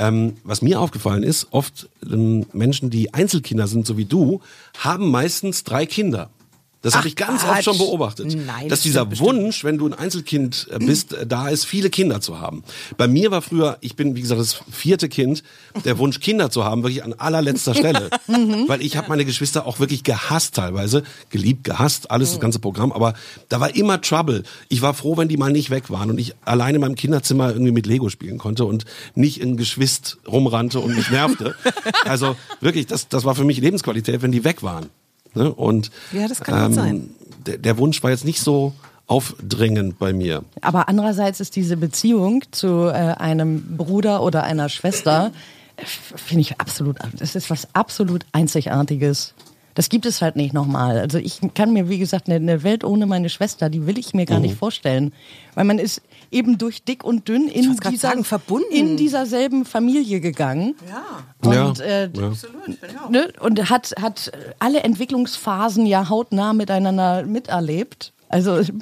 Ähm, 0.02 0.36
was 0.42 0.62
mir 0.62 0.80
aufgefallen 0.80 1.22
ist, 1.22 1.46
oft 1.52 1.88
ähm, 2.10 2.44
Menschen, 2.52 2.90
die 2.90 3.14
Einzelkinder 3.14 3.68
sind, 3.68 3.86
so 3.86 3.96
wie 3.96 4.04
du, 4.04 4.40
haben 4.76 5.12
meistens 5.12 5.62
drei 5.62 5.86
Kinder. 5.86 6.28
Das 6.82 6.96
habe 6.96 7.06
ich 7.06 7.16
ganz 7.16 7.42
Quatsch. 7.42 7.50
oft 7.50 7.64
schon 7.64 7.78
beobachtet. 7.78 8.26
Nein, 8.34 8.68
dass 8.68 8.80
das 8.80 8.80
dieser 8.82 9.00
stimmt 9.00 9.10
bestimmt. 9.10 9.42
Wunsch, 9.44 9.64
wenn 9.64 9.78
du 9.78 9.86
ein 9.86 9.94
Einzelkind 9.94 10.68
äh, 10.70 10.78
bist, 10.78 11.12
äh, 11.12 11.26
da 11.26 11.48
ist, 11.48 11.64
viele 11.64 11.90
Kinder 11.90 12.20
zu 12.20 12.40
haben. 12.40 12.64
Bei 12.96 13.06
mir 13.06 13.30
war 13.30 13.40
früher, 13.40 13.78
ich 13.80 13.94
bin 13.94 14.16
wie 14.16 14.20
gesagt 14.20 14.40
das 14.40 14.60
vierte 14.70 15.08
Kind, 15.08 15.44
der 15.84 15.98
Wunsch 15.98 16.18
Kinder 16.18 16.50
zu 16.50 16.64
haben, 16.64 16.82
wirklich 16.82 17.04
an 17.04 17.14
allerletzter 17.14 17.74
Stelle. 17.74 18.10
Weil 18.66 18.82
ich 18.82 18.96
habe 18.96 19.08
meine 19.08 19.24
Geschwister 19.24 19.64
auch 19.66 19.78
wirklich 19.78 20.02
gehasst 20.02 20.56
teilweise, 20.56 21.04
geliebt, 21.30 21.64
gehasst, 21.64 22.10
alles 22.10 22.30
das 22.30 22.40
ganze 22.40 22.58
Programm, 22.58 22.90
aber 22.90 23.14
da 23.48 23.60
war 23.60 23.74
immer 23.76 24.00
Trouble. 24.00 24.42
Ich 24.68 24.82
war 24.82 24.92
froh, 24.92 25.16
wenn 25.16 25.28
die 25.28 25.36
mal 25.36 25.52
nicht 25.52 25.70
weg 25.70 25.88
waren 25.88 26.10
und 26.10 26.18
ich 26.18 26.34
alleine 26.44 26.76
in 26.76 26.80
meinem 26.80 26.96
Kinderzimmer 26.96 27.50
irgendwie 27.50 27.72
mit 27.72 27.86
Lego 27.86 28.08
spielen 28.08 28.38
konnte 28.38 28.64
und 28.64 28.84
nicht 29.14 29.40
in 29.40 29.56
Geschwist 29.56 30.18
rumrannte 30.26 30.80
und 30.80 30.96
mich 30.96 31.10
nervte. 31.10 31.54
also 32.04 32.36
wirklich, 32.60 32.86
das, 32.86 33.08
das 33.08 33.24
war 33.24 33.36
für 33.36 33.44
mich 33.44 33.58
Lebensqualität, 33.58 34.22
wenn 34.22 34.32
die 34.32 34.42
weg 34.42 34.62
waren. 34.64 34.90
Ne? 35.34 35.52
Und 35.52 35.90
Ja, 36.12 36.28
das 36.28 36.40
kann 36.40 36.66
gut 36.66 36.74
sein. 36.74 37.10
Der, 37.46 37.58
der 37.58 37.78
Wunsch 37.78 38.02
war 38.02 38.10
jetzt 38.10 38.24
nicht 38.24 38.40
so 38.40 38.72
aufdringend 39.06 39.98
bei 39.98 40.12
mir. 40.12 40.44
Aber 40.60 40.88
andererseits 40.88 41.40
ist 41.40 41.56
diese 41.56 41.76
Beziehung 41.76 42.44
zu 42.50 42.86
äh, 42.88 42.92
einem 42.92 43.76
Bruder 43.76 44.22
oder 44.22 44.44
einer 44.44 44.68
Schwester, 44.68 45.32
äh, 45.76 45.82
finde 45.84 46.42
ich 46.42 46.60
absolut, 46.60 46.96
das 47.18 47.34
ist 47.34 47.50
was 47.50 47.68
absolut 47.74 48.24
Einzigartiges. 48.32 49.34
Das 49.74 49.88
gibt 49.88 50.04
es 50.06 50.20
halt 50.20 50.36
nicht 50.36 50.52
nochmal. 50.52 50.98
Also 50.98 51.18
ich 51.18 51.40
kann 51.54 51.72
mir, 51.72 51.88
wie 51.88 51.98
gesagt, 51.98 52.26
eine, 52.28 52.36
eine 52.36 52.62
Welt 52.62 52.84
ohne 52.84 53.06
meine 53.06 53.28
Schwester, 53.28 53.70
die 53.70 53.86
will 53.86 53.98
ich 53.98 54.12
mir 54.14 54.26
gar 54.26 54.38
Mhm. 54.38 54.42
nicht 54.46 54.56
vorstellen. 54.56 55.12
Weil 55.54 55.64
man 55.64 55.78
ist 55.78 56.02
eben 56.30 56.58
durch 56.58 56.82
dick 56.84 57.04
und 57.04 57.28
dünn 57.28 57.48
in, 57.48 57.76
dieser, 57.76 57.96
sagen, 57.96 58.24
verbunden. 58.24 58.72
in 58.72 58.96
dieser 58.96 59.26
selben 59.26 59.64
Familie 59.64 60.20
gegangen. 60.20 60.74
Ja. 60.88 61.48
Und, 61.70 61.78
Ja, 61.78 61.84
äh, 61.84 62.10
ja. 62.14 63.08
ne, 63.10 63.32
und 63.40 63.70
hat, 63.70 63.92
hat 64.00 64.32
alle 64.58 64.80
Entwicklungsphasen 64.82 65.86
ja 65.86 66.08
hautnah 66.08 66.52
miteinander 66.52 67.24
miterlebt. 67.24 68.12
Also 68.32 68.62
so 68.62 68.72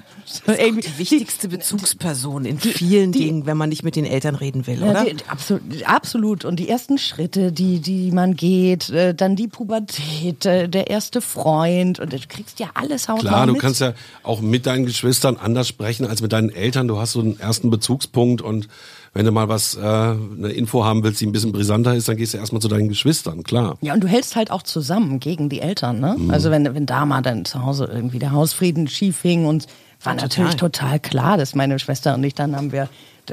irgendwie- 0.46 0.82
Die 0.88 0.98
wichtigste 0.98 1.48
Bezugsperson 1.48 2.44
in 2.44 2.58
vielen 2.60 3.10
Dingen, 3.10 3.46
wenn 3.46 3.56
man 3.56 3.68
nicht 3.68 3.82
mit 3.82 3.96
den 3.96 4.04
Eltern 4.04 4.36
reden 4.36 4.68
will, 4.68 4.78
Ja, 4.80 4.90
oder? 4.92 5.04
die, 5.04 5.16
absolut, 5.26 5.62
absolut. 5.84 6.44
Und 6.44 6.56
die 6.60 6.68
ersten 6.68 6.98
Schritte, 6.98 7.50
die, 7.50 7.80
die 7.80 8.12
man 8.12 8.36
geht, 8.36 8.90
äh, 8.90 9.12
dann 9.12 9.34
die 9.34 9.48
Pubertät, 9.48 10.46
äh, 10.46 10.68
der 10.68 10.88
erste 10.88 11.20
Freund. 11.20 11.98
Und 11.98 12.12
du 12.12 12.18
kriegst 12.28 12.60
ja 12.60 12.68
alles 12.74 13.08
hautnah 13.08 13.28
Klar, 13.28 13.46
du 13.48 13.52
mit. 13.54 13.60
kannst 13.62 13.80
ja 13.80 13.92
auch 14.22 14.40
mit 14.40 14.66
deinen 14.66 14.86
Geschwistern 14.86 15.36
anders 15.36 15.66
sprechen 15.66 16.06
als 16.06 16.22
mit 16.22 16.30
deinen 16.32 16.50
Eltern. 16.50 16.86
Du 16.86 16.98
hast 16.98 17.12
so 17.12 17.20
einen 17.20 17.38
ersten 17.40 17.70
Bezugspunkt 17.70 18.42
und 18.42 18.68
wenn 19.12 19.26
du 19.26 19.32
mal 19.32 19.48
was, 19.48 19.74
äh, 19.74 19.80
eine 19.80 20.50
Info 20.50 20.84
haben 20.84 21.02
willst, 21.02 21.20
die 21.20 21.26
ein 21.26 21.32
bisschen 21.32 21.52
brisanter 21.52 21.94
ist, 21.94 22.08
dann 22.08 22.16
gehst 22.16 22.34
du 22.34 22.38
erstmal 22.38 22.62
zu 22.62 22.68
deinen 22.68 22.88
Geschwistern, 22.88 23.42
klar. 23.42 23.76
Ja, 23.80 23.94
und 23.94 24.04
du 24.04 24.08
hältst 24.08 24.36
halt 24.36 24.50
auch 24.50 24.62
zusammen 24.62 25.18
gegen 25.18 25.48
die 25.48 25.60
Eltern, 25.60 26.00
ne? 26.00 26.16
Mhm. 26.18 26.30
Also 26.30 26.50
wenn, 26.50 26.74
wenn 26.74 26.86
da 26.86 27.04
mal 27.04 27.22
dann 27.22 27.44
zu 27.44 27.64
Hause 27.64 27.90
irgendwie 27.92 28.18
der 28.18 28.32
Hausfrieden 28.32 28.86
schief 28.88 29.22
hing 29.22 29.46
und 29.46 29.66
war 30.02 30.14
natürlich 30.14 30.54
total 30.56 30.98
klar, 30.98 31.36
dass 31.36 31.54
meine 31.54 31.78
Schwester 31.78 32.14
und 32.14 32.24
ich 32.24 32.34
dann 32.34 32.56
haben 32.56 32.72
wir, 32.72 32.88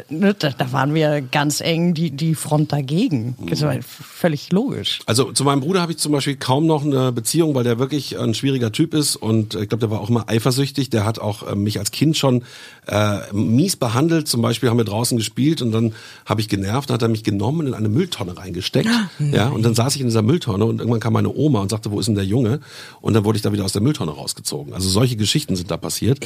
da, 0.10 0.34
da 0.34 0.68
da 0.68 0.72
waren 0.72 0.94
wir 0.94 1.22
ganz 1.22 1.62
eng 1.62 1.94
die, 1.94 2.12
die 2.12 2.36
Front 2.36 2.72
dagegen. 2.72 3.36
Das 3.50 3.62
war 3.62 3.76
völlig 3.82 4.52
logisch. 4.52 5.00
Also 5.06 5.32
zu 5.32 5.44
meinem 5.44 5.62
Bruder 5.62 5.82
habe 5.82 5.92
ich 5.92 5.98
zum 5.98 6.12
Beispiel 6.12 6.36
kaum 6.36 6.66
noch 6.66 6.84
eine 6.84 7.12
Beziehung, 7.12 7.56
weil 7.56 7.64
der 7.64 7.80
wirklich 7.80 8.18
ein 8.20 8.34
schwieriger 8.34 8.72
Typ 8.72 8.94
ist 8.94 9.16
und 9.16 9.56
ich 9.56 9.70
glaube, 9.70 9.80
der 9.80 9.92
war 9.92 10.02
auch 10.02 10.10
immer 10.10 10.30
eifersüchtig. 10.30 10.90
Der 10.90 11.06
hat 11.06 11.20
auch 11.20 11.48
äh, 11.48 11.56
mich 11.56 11.80
als 11.80 11.92
Kind 11.92 12.18
schon 12.18 12.44
äh, 12.88 13.20
mies 13.34 13.76
behandelt. 13.76 14.28
Zum 14.28 14.42
Beispiel 14.42 14.70
haben 14.70 14.78
wir 14.78 14.86
draußen 14.86 15.18
gespielt 15.18 15.62
und 15.62 15.72
dann 15.72 15.94
habe 16.26 16.42
ich 16.42 16.50
genervt, 16.50 16.90
dann 16.90 16.96
hat 16.96 17.02
er 17.02 17.10
mich 17.10 17.24
genommen 17.24 17.62
und 17.62 17.68
in 17.68 17.74
eine 17.74 17.90
Mülltonne 17.90 18.38
reingesteckt. 18.38 18.90
ja, 19.20 19.50
und 19.50 19.64
dann 19.64 19.76
saß 19.76 19.96
ich 19.96 20.02
in 20.02 20.08
dieser 20.08 20.22
Mülltonne 20.22 20.66
und 20.66 20.80
irgendwann 20.80 21.00
kam 21.00 21.14
meine 21.14 21.34
Oma 21.34 21.62
und 21.62 21.70
sagte, 21.70 21.92
wo 21.92 22.00
ist 22.00 22.08
denn 22.08 22.16
der 22.16 22.26
Junge? 22.26 22.60
Und 23.02 23.14
dann 23.14 23.24
wurde 23.24 23.38
ich 23.38 23.42
da 23.42 23.52
wieder 23.52 23.66
aus 23.66 23.74
der 23.74 23.82
Mülltonne 23.82 24.12
rausgezogen. 24.12 24.74
Also 24.74 24.90
solche 24.90 25.16
Geschichten 25.16 25.56
sind 25.56 25.72
da 25.72 25.78
passiert. 25.78 26.20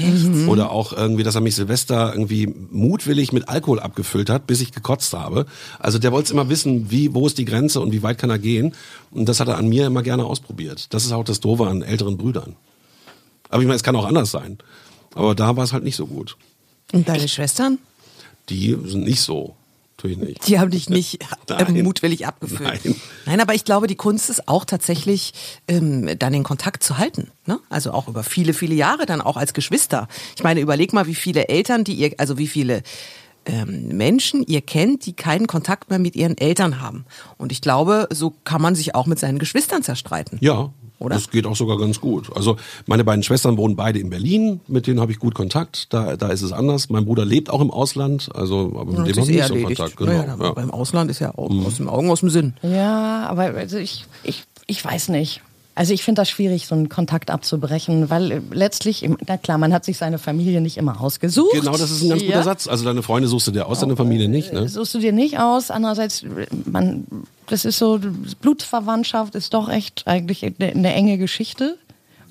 Oder 0.47 0.71
auch 0.71 0.93
irgendwie, 0.93 1.23
dass 1.23 1.35
er 1.35 1.41
mich 1.41 1.55
Silvester 1.55 2.11
irgendwie 2.13 2.53
mutwillig 2.71 3.31
mit 3.31 3.49
Alkohol 3.49 3.60
abgefüllt 3.61 4.29
hat, 4.29 4.47
bis 4.47 4.61
ich 4.61 4.71
gekotzt 4.71 5.13
habe. 5.13 5.45
Also 5.79 5.99
der 5.99 6.11
wollte 6.11 6.33
immer 6.33 6.49
wissen, 6.49 6.91
wie, 6.91 7.13
wo 7.13 7.27
ist 7.27 7.37
die 7.37 7.45
Grenze 7.45 7.79
und 7.79 7.91
wie 7.91 8.03
weit 8.03 8.17
kann 8.17 8.29
er 8.29 8.39
gehen. 8.39 8.73
Und 9.11 9.27
das 9.27 9.39
hat 9.39 9.47
er 9.47 9.57
an 9.57 9.69
mir 9.69 9.87
immer 9.87 10.03
gerne 10.03 10.25
ausprobiert. 10.25 10.93
Das 10.93 11.05
ist 11.05 11.11
auch 11.11 11.23
das 11.23 11.39
Doofe 11.39 11.67
an 11.67 11.81
älteren 11.81 12.17
Brüdern. 12.17 12.55
Aber 13.49 13.61
ich 13.61 13.67
meine, 13.67 13.75
es 13.75 13.83
kann 13.83 13.95
auch 13.95 14.05
anders 14.05 14.31
sein. 14.31 14.57
Aber 15.13 15.35
da 15.35 15.55
war 15.57 15.63
es 15.63 15.73
halt 15.73 15.83
nicht 15.83 15.95
so 15.95 16.07
gut. 16.07 16.37
Und 16.93 17.07
deine 17.07 17.27
Schwestern? 17.27 17.79
Die 18.49 18.77
sind 18.85 19.03
nicht 19.03 19.21
so. 19.21 19.55
Natürlich 19.97 20.17
nicht. 20.17 20.47
Die 20.47 20.59
haben 20.59 20.71
dich 20.71 20.89
nicht 20.89 21.21
äh, 21.47 21.63
Nein. 21.63 21.83
mutwillig 21.83 22.25
abgefüllt. 22.25 22.61
Nein. 22.61 22.95
Nein, 23.27 23.39
aber 23.39 23.53
ich 23.53 23.65
glaube, 23.65 23.85
die 23.85 23.95
Kunst 23.95 24.31
ist 24.31 24.47
auch 24.47 24.65
tatsächlich, 24.65 25.33
ähm, 25.67 26.17
dann 26.17 26.33
den 26.33 26.43
Kontakt 26.43 26.81
zu 26.81 26.97
halten. 26.97 27.29
Ne? 27.45 27.59
Also 27.69 27.91
auch 27.91 28.07
über 28.07 28.23
viele, 28.23 28.53
viele 28.53 28.73
Jahre, 28.73 29.05
dann 29.05 29.21
auch 29.21 29.37
als 29.37 29.53
Geschwister. 29.53 30.07
Ich 30.35 30.43
meine, 30.43 30.59
überleg 30.59 30.91
mal, 30.91 31.05
wie 31.05 31.13
viele 31.13 31.49
Eltern, 31.49 31.83
die 31.83 31.93
ihr, 31.93 32.13
also 32.17 32.39
wie 32.39 32.47
viele 32.47 32.81
ähm, 33.45 33.89
Menschen 33.97 34.43
ihr 34.45 34.61
kennt, 34.61 35.05
die 35.05 35.13
keinen 35.13 35.47
Kontakt 35.47 35.89
mehr 35.89 35.99
mit 35.99 36.15
ihren 36.15 36.37
Eltern 36.37 36.81
haben. 36.81 37.05
Und 37.37 37.51
ich 37.51 37.61
glaube, 37.61 38.07
so 38.11 38.33
kann 38.43 38.61
man 38.61 38.75
sich 38.75 38.95
auch 38.95 39.07
mit 39.07 39.19
seinen 39.19 39.39
Geschwistern 39.39 39.83
zerstreiten. 39.83 40.37
Ja, 40.41 40.71
Oder? 40.99 41.15
das 41.15 41.29
geht 41.31 41.45
auch 41.45 41.55
sogar 41.55 41.77
ganz 41.77 41.99
gut. 41.99 42.29
Also 42.35 42.57
meine 42.85 43.03
beiden 43.03 43.23
Schwestern 43.23 43.57
wohnen 43.57 43.75
beide 43.75 43.99
in 43.99 44.09
Berlin, 44.09 44.61
mit 44.67 44.85
denen 44.85 44.99
habe 44.99 45.11
ich 45.11 45.19
gut 45.19 45.33
Kontakt. 45.33 45.91
Da, 45.91 46.15
da 46.17 46.29
ist 46.29 46.43
es 46.43 46.51
anders. 46.51 46.89
Mein 46.89 47.05
Bruder 47.05 47.25
lebt 47.25 47.49
auch 47.49 47.61
im 47.61 47.71
Ausland, 47.71 48.29
also 48.35 48.73
aber 48.77 48.85
mit 48.85 48.93
dem 48.93 48.99
habe 48.99 49.09
ich 49.09 49.15
nicht 49.15 49.47
so 49.47 49.53
erledigt. 49.53 49.77
Kontakt. 49.77 49.97
Genau. 49.97 50.11
Naja, 50.11 50.33
aber 50.33 50.43
ja. 50.43 50.51
Mhm. 50.51 50.55
Beim 50.55 50.71
Ausland 50.71 51.09
ist 51.09 51.19
ja 51.19 51.31
auch 51.35 51.49
aus 51.65 51.77
dem 51.77 51.89
Augen, 51.89 52.11
aus 52.11 52.19
dem 52.19 52.29
Sinn. 52.29 52.53
Ja, 52.61 53.27
aber 53.27 53.43
also 53.55 53.77
ich, 53.77 54.05
ich, 54.23 54.43
ich 54.67 54.83
weiß 54.85 55.09
nicht. 55.09 55.41
Also 55.73 55.93
ich 55.93 56.03
finde 56.03 56.21
das 56.21 56.29
schwierig, 56.29 56.67
so 56.67 56.75
einen 56.75 56.89
Kontakt 56.89 57.31
abzubrechen, 57.31 58.09
weil 58.09 58.31
äh, 58.31 58.41
letztlich, 58.51 59.09
na 59.25 59.37
klar, 59.37 59.57
man 59.57 59.73
hat 59.73 59.85
sich 59.85 59.97
seine 59.97 60.17
Familie 60.19 60.59
nicht 60.59 60.77
immer 60.77 60.99
ausgesucht. 60.99 61.53
Genau, 61.53 61.71
das 61.71 61.91
ist 61.91 62.01
ein 62.03 62.09
ganz 62.09 62.21
guter 62.21 62.33
Ja. 62.33 62.43
Satz. 62.43 62.67
Also 62.67 62.83
deine 62.83 63.01
Freunde 63.03 63.29
suchst 63.29 63.47
du 63.47 63.51
dir 63.51 63.67
aus, 63.67 63.79
deine 63.79 63.95
Familie 63.95 64.27
nicht. 64.27 64.51
Ne? 64.51 64.67
suchst 64.67 64.93
du 64.93 64.99
dir 64.99 65.13
nicht 65.13 65.39
aus. 65.39 65.71
Andererseits, 65.71 66.25
man, 66.65 67.05
das 67.47 67.63
ist 67.65 67.77
so, 67.77 67.99
Blutsverwandtschaft 68.41 69.35
ist 69.35 69.53
doch 69.53 69.69
echt 69.69 70.03
eigentlich 70.07 70.43
eine, 70.43 70.71
eine 70.71 70.93
enge 70.93 71.17
Geschichte. 71.17 71.77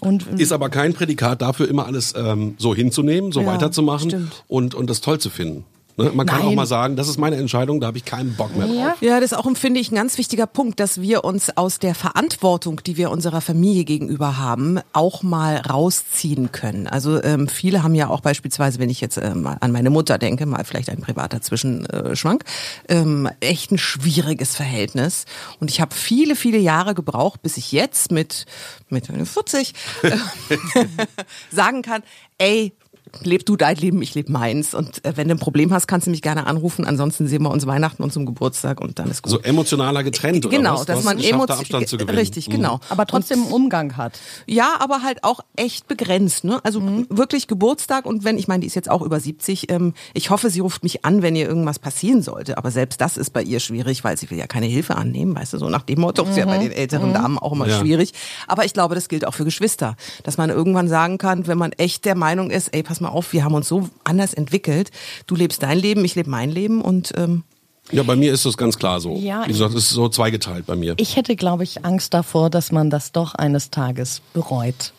Und 0.01 0.27
Ist 0.41 0.53
aber 0.53 0.71
kein 0.71 0.95
Prädikat 0.95 1.43
dafür, 1.43 1.69
immer 1.69 1.87
alles 1.87 2.15
ähm, 2.17 2.55
so 2.59 2.75
hinzunehmen, 2.75 3.33
so 3.33 3.41
Ja, 3.43 3.47
weiterzumachen 3.49 4.11
stimmt. 4.11 4.45
und, 4.49 4.75
und 4.75 4.89
das 4.89 5.01
toll 5.03 5.19
zu 5.19 5.29
finden. 5.29 5.65
Ne? 5.97 6.11
Man 6.15 6.27
kann 6.27 6.41
Nein. 6.41 6.49
auch 6.49 6.55
mal 6.55 6.67
sagen, 6.67 6.97
das 6.97 7.09
ist 7.09 7.19
meine 7.19 7.37
Entscheidung, 7.37 7.81
da 7.81 7.89
habe 7.89 7.99
ich 7.99 8.05
keinen 8.05 8.35
Bock 8.35 8.57
mehr 8.57 8.67
drauf. 8.67 8.97
Ja. 9.01 9.11
Ja, 9.11 9.21
das 9.21 9.33
ist 9.33 9.39
auch, 9.39 9.51
finde 9.57 9.81
ich, 9.81 9.91
ein 9.91 9.97
ganz 9.97 10.19
wichtiger 10.19 10.47
Punkt, 10.47 10.81
dass 10.81 11.01
wir 11.01 11.25
uns 11.25 11.57
aus 11.57 11.79
der 11.79 11.95
Verantwortung, 11.95 12.81
die 12.85 12.97
wir 12.97 13.11
unserer 13.11 13.41
Familie 13.41 13.85
gegenüber 13.85 14.39
haben, 14.39 14.81
auch 14.93 15.23
mal 15.23 15.57
rausziehen 15.57 16.53
können. 16.53 16.87
Also 16.87 17.23
ähm, 17.23 17.49
viele 17.49 17.83
haben 17.83 17.95
ja 17.95 18.09
auch 18.09 18.21
beispielsweise, 18.21 18.79
wenn 18.79 18.91
ich 18.91 19.01
jetzt 19.01 19.17
ähm, 19.17 19.47
an 19.47 19.73
meine 19.73 19.91
Mutter 19.91 20.19
denke, 20.19 20.47
mal 20.47 20.65
vielleicht 20.65 20.91
ein 20.91 21.01
privater 21.01 21.43
Zwischenschwank, 21.43 22.45
ähm, 22.89 23.29
echt 23.41 23.73
ein 23.73 23.79
schwieriges 23.79 24.55
Verhältnis. 24.55 25.25
Und 25.61 25.71
ich 25.71 25.81
habe 25.81 25.95
viele, 25.95 26.37
viele 26.37 26.59
Jahre 26.59 26.95
gebraucht, 26.95 27.43
bis 27.43 27.57
ich 27.57 27.73
jetzt 27.73 28.13
mit, 28.13 28.47
mit 28.89 29.07
40 29.07 29.75
äh, 30.03 30.11
sagen 31.51 31.83
kann, 31.83 32.03
ey, 32.39 32.73
leb 33.23 33.45
du 33.47 33.57
dein 33.57 33.77
Leben, 33.77 34.03
ich 34.03 34.15
lebe 34.15 34.31
meins. 34.33 34.75
Und 34.75 35.05
äh, 35.05 35.17
wenn 35.17 35.29
du 35.29 35.35
ein 35.35 35.39
Problem 35.39 35.73
hast, 35.73 35.87
kannst 35.87 36.07
du 36.07 36.11
mich 36.11 36.23
gerne 36.23 36.47
anrufen. 36.47 36.85
Ansonsten 36.85 37.27
sehen 37.29 37.43
wir 37.43 37.51
uns 37.51 37.67
Weihnachten 37.67 38.03
und 38.03 38.13
zum 38.13 38.27
Geburtstag 38.27 38.81
und 38.81 38.99
dann 38.99 39.11
ist 39.11 39.23
gut. 39.23 39.31
So 39.33 39.41
emotionaler 39.41 40.03
getrennt 40.03 40.45
oder 40.47 40.57
genau, 40.57 40.75
was? 40.75 40.87
Dass 40.87 41.05
man 41.05 41.17
geschafft, 41.17 41.49
da. 41.73 42.13
Richtig, 42.13 42.49
Mhm. 42.49 42.53
genau. 42.53 42.81
aber 42.89 43.07
trotzdem 43.07 43.43
einen 43.43 43.53
Umgang 43.53 43.97
hat. 43.97 44.19
Ja, 44.47 44.75
aber 44.79 45.03
halt 45.03 45.25
auch 45.25 45.41
echt 45.57 45.89
begrenzt. 45.89 46.45
Ne? 46.45 46.61
Also 46.65 46.81
Mhm. 46.81 47.07
wirklich 47.11 47.47
Geburtstag 47.47 48.07
und 48.07 48.25
wenn, 48.25 48.39
ich 48.39 48.49
meine, 48.49 48.61
die 48.61 48.67
ist 48.67 48.75
jetzt 48.75 48.91
auch 48.91 49.03
über 49.03 49.21
70, 49.21 49.71
ähm, 49.71 49.95
ich 50.15 50.31
hoffe, 50.31 50.51
sie 50.51 50.61
ruft 50.61 50.83
mich 50.83 51.05
an, 51.05 51.23
wenn 51.23 51.37
ihr 51.37 51.47
irgendwas 51.49 51.79
passieren 51.79 52.23
sollte. 52.23 52.59
Aber 52.59 52.71
selbst 52.71 53.01
das 53.01 53.17
ist 53.17 53.31
bei 53.31 53.43
ihr 53.43 53.61
schwierig, 53.61 54.05
weil 54.05 54.17
sie 54.17 54.31
will 54.31 54.39
ja 54.39 54.47
keine 54.47 54.67
Hilfe 54.67 54.97
annehmen, 54.97 55.35
weißt 55.35 55.53
du, 55.55 55.59
so 55.59 55.69
nach 55.69 55.83
dem 55.83 56.01
Motto 56.01 56.25
ist 56.25 56.37
ja 56.37 56.47
bei 56.47 56.59
den 56.59 56.73
älteren 56.73 57.13
Damen 57.13 57.39
auch 57.39 57.53
immer 57.53 57.65
Mhm. 57.67 57.71
Ja. 57.71 57.79
schwierig. 57.81 58.13
Aber 58.47 58.65
ich 58.65 58.73
glaube, 58.73 58.95
das 58.95 59.09
gilt 59.09 59.27
auch 59.27 59.35
für 59.35 59.45
Geschwister, 59.45 59.97
dass 60.23 60.37
man 60.39 60.51
irgendwann 60.51 60.89
sagen 60.89 61.19
kann, 61.19 61.47
wenn 61.47 61.59
man 61.59 61.73
echt 61.73 62.05
der 62.05 62.15
Meinung 62.15 62.51
ist, 62.51 62.69
ey, 62.69 62.83
pass 62.83 63.00
mal 63.01 63.09
auf, 63.09 63.33
wir 63.33 63.45
haben 63.45 63.55
uns 63.55 63.69
so 63.69 63.89
anders 64.05 64.35
entwickelt, 64.35 64.91
du 65.27 65.35
lebst 65.35 65.63
dein 65.63 65.79
Leben, 65.79 66.05
ich 66.05 66.15
lebe 66.15 66.31
mein 66.31 66.51
Leben 66.51 66.81
und 66.81 67.13
ähm, 67.17 67.45
Ja, 67.93 68.03
bei 68.03 68.17
mir 68.17 68.33
ist 68.33 68.47
das 68.47 68.57
ganz 68.57 68.79
klar 68.79 69.01
so. 69.01 69.17
Ja, 69.17 69.45
Wie 69.47 69.53
gesagt, 69.53 69.75
es 69.75 69.85
ist 69.85 69.91
so 69.91 70.09
zweigeteilt 70.09 70.67
bei 70.67 70.77
mir. 70.77 70.95
Ich 70.99 71.17
hätte, 71.17 71.37
glaube 71.37 71.65
ich, 71.65 71.85
Angst 71.85 72.15
davor, 72.15 72.51
dass 72.51 72.73
man 72.73 72.91
das 72.91 73.13
doch 73.13 73.35
eines 73.35 73.71
Tages 73.71 74.23
bereut. 74.33 74.93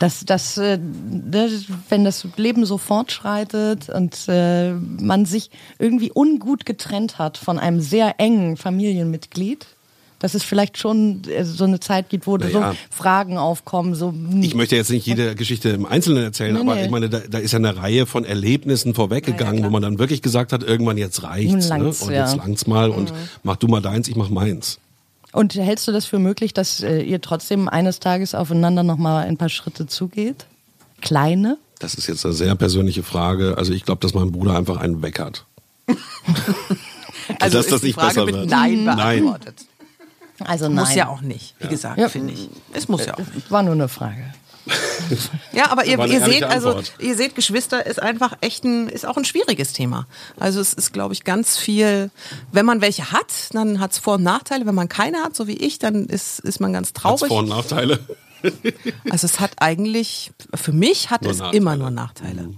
Dass, 0.00 0.26
dass 0.26 0.58
äh, 0.58 0.76
ne, 0.78 1.48
wenn 1.88 2.04
das 2.04 2.26
Leben 2.36 2.66
so 2.66 2.76
fortschreitet 2.76 3.88
und 3.88 4.14
äh, 4.28 4.72
man 4.72 5.24
sich 5.24 5.50
irgendwie 5.78 6.12
ungut 6.12 6.66
getrennt 6.66 7.18
hat 7.18 7.38
von 7.38 7.58
einem 7.58 7.80
sehr 7.80 8.16
engen 8.18 8.58
Familienmitglied, 8.58 9.66
dass 10.18 10.34
es 10.34 10.42
vielleicht 10.42 10.78
schon 10.78 11.22
äh, 11.28 11.44
so 11.44 11.64
eine 11.64 11.80
Zeit 11.80 12.08
gibt, 12.08 12.26
wo 12.26 12.36
Naja. 12.36 12.72
so 12.72 12.78
Fragen 12.90 13.38
aufkommen, 13.38 13.94
so 13.94 14.14
Ich 14.40 14.54
möchte 14.54 14.76
jetzt 14.76 14.90
nicht 14.90 15.06
jede 15.06 15.34
Geschichte 15.34 15.70
im 15.70 15.86
Einzelnen 15.86 16.24
erzählen, 16.24 16.54
Nee, 16.54 16.60
aber 16.60 16.74
nee. 16.74 16.84
ich 16.84 16.90
meine, 16.90 17.08
da, 17.08 17.20
da 17.28 17.38
ist 17.38 17.52
ja 17.52 17.58
eine 17.58 17.76
Reihe 17.76 18.06
von 18.06 18.24
Erlebnissen 18.24 18.94
vorweggegangen, 18.94 19.64
wo 19.64 19.70
man 19.70 19.82
dann 19.82 19.98
wirklich 19.98 20.22
gesagt 20.22 20.52
hat, 20.52 20.62
irgendwann 20.62 20.96
jetzt 20.96 21.22
reicht's. 21.22 21.68
Nun 21.68 21.78
Ne? 21.78 21.88
Und 21.88 22.10
ja. 22.10 22.24
jetzt 22.24 22.36
langt's 22.36 22.66
mal 22.66 22.90
und 22.90 23.12
mach 23.42 23.56
du 23.56 23.66
mal 23.68 23.82
deins, 23.82 24.08
ich 24.08 24.16
mach 24.16 24.30
meins. 24.30 24.78
Und 25.32 25.54
hältst 25.54 25.86
du 25.86 25.92
das 25.92 26.06
für 26.06 26.18
möglich, 26.18 26.54
dass 26.54 26.82
äh, 26.82 27.02
ihr 27.02 27.20
trotzdem 27.20 27.68
eines 27.68 28.00
Tages 28.00 28.34
aufeinander 28.34 28.82
noch 28.82 28.96
mal 28.96 29.26
ein 29.26 29.36
paar 29.36 29.50
Schritte 29.50 29.86
zugeht? 29.86 30.46
Kleine? 31.02 31.58
Das 31.78 31.94
ist 31.94 32.06
jetzt 32.06 32.24
eine 32.24 32.32
sehr 32.32 32.54
persönliche 32.54 33.02
Frage. 33.02 33.58
Also 33.58 33.74
ich 33.74 33.84
glaube, 33.84 34.00
dass 34.00 34.14
mein 34.14 34.32
Bruder 34.32 34.56
einfach 34.56 34.78
einen 34.78 35.02
weg 35.02 35.18
hat. 35.18 35.44
also 37.38 37.58
Dass 37.58 37.66
ist 37.66 37.72
das 37.72 37.80
die 37.82 37.88
nicht 37.88 37.96
Frage 37.96 38.14
besser 38.14 38.24
mit 38.24 38.34
wird. 38.34 38.50
Nein 38.50 38.84
Nein. 38.84 39.34
Also 40.44 40.66
nein. 40.66 40.74
Muss 40.76 40.94
ja 40.94 41.08
auch 41.08 41.20
nicht, 41.20 41.54
wie 41.60 41.68
gesagt, 41.68 41.98
Ja. 41.98 42.08
finde 42.08 42.32
ich. 42.34 42.48
Es 42.72 42.88
muss 42.88 43.04
ja 43.06 43.14
auch 43.14 43.18
nicht. 43.34 43.50
War 43.50 43.62
nur 43.62 43.74
eine 43.74 43.88
Frage. 43.88 44.32
Ja, 45.52 45.70
aber 45.70 45.84
ihr, 45.84 45.96
ihr 46.06 46.24
seht, 46.24 46.42
also 46.42 46.80
ihr 46.98 47.14
seht, 47.16 47.36
Geschwister 47.36 47.86
ist 47.86 48.02
einfach 48.02 48.36
echt 48.40 48.64
ein, 48.64 48.88
ist 48.88 49.06
auch 49.06 49.16
ein 49.16 49.24
schwieriges 49.24 49.72
Thema. 49.72 50.08
Also 50.40 50.60
es 50.60 50.74
ist, 50.74 50.92
glaube 50.92 51.14
ich, 51.14 51.22
ganz 51.22 51.56
viel. 51.56 52.10
Wenn 52.50 52.66
man 52.66 52.80
welche 52.80 53.12
hat, 53.12 53.32
dann 53.52 53.78
hat 53.78 53.92
es 53.92 53.98
Vor- 53.98 54.14
und 54.16 54.24
Nachteile. 54.24 54.66
Wenn 54.66 54.74
man 54.74 54.88
keine 54.88 55.18
hat, 55.18 55.36
so 55.36 55.46
wie 55.46 55.56
ich, 55.56 55.78
dann 55.78 56.06
ist 56.06 56.40
ist 56.40 56.58
man 56.60 56.72
ganz 56.72 56.88
Hat's 56.88 57.00
traurig. 57.00 57.28
Vor- 57.28 57.38
und 57.40 57.48
Nachteile. 57.48 57.98
Also 59.10 59.24
es 59.26 59.40
hat 59.40 59.52
eigentlich, 59.58 60.30
für 60.54 60.70
mich 60.72 61.10
hat 61.10 61.22
Nur 61.22 61.32
es 61.32 61.38
Nachteile. 61.38 61.60
Mhm. 61.60 61.66
immer 61.66 61.76
nur 61.76 61.90
Nachteile, 61.90 62.50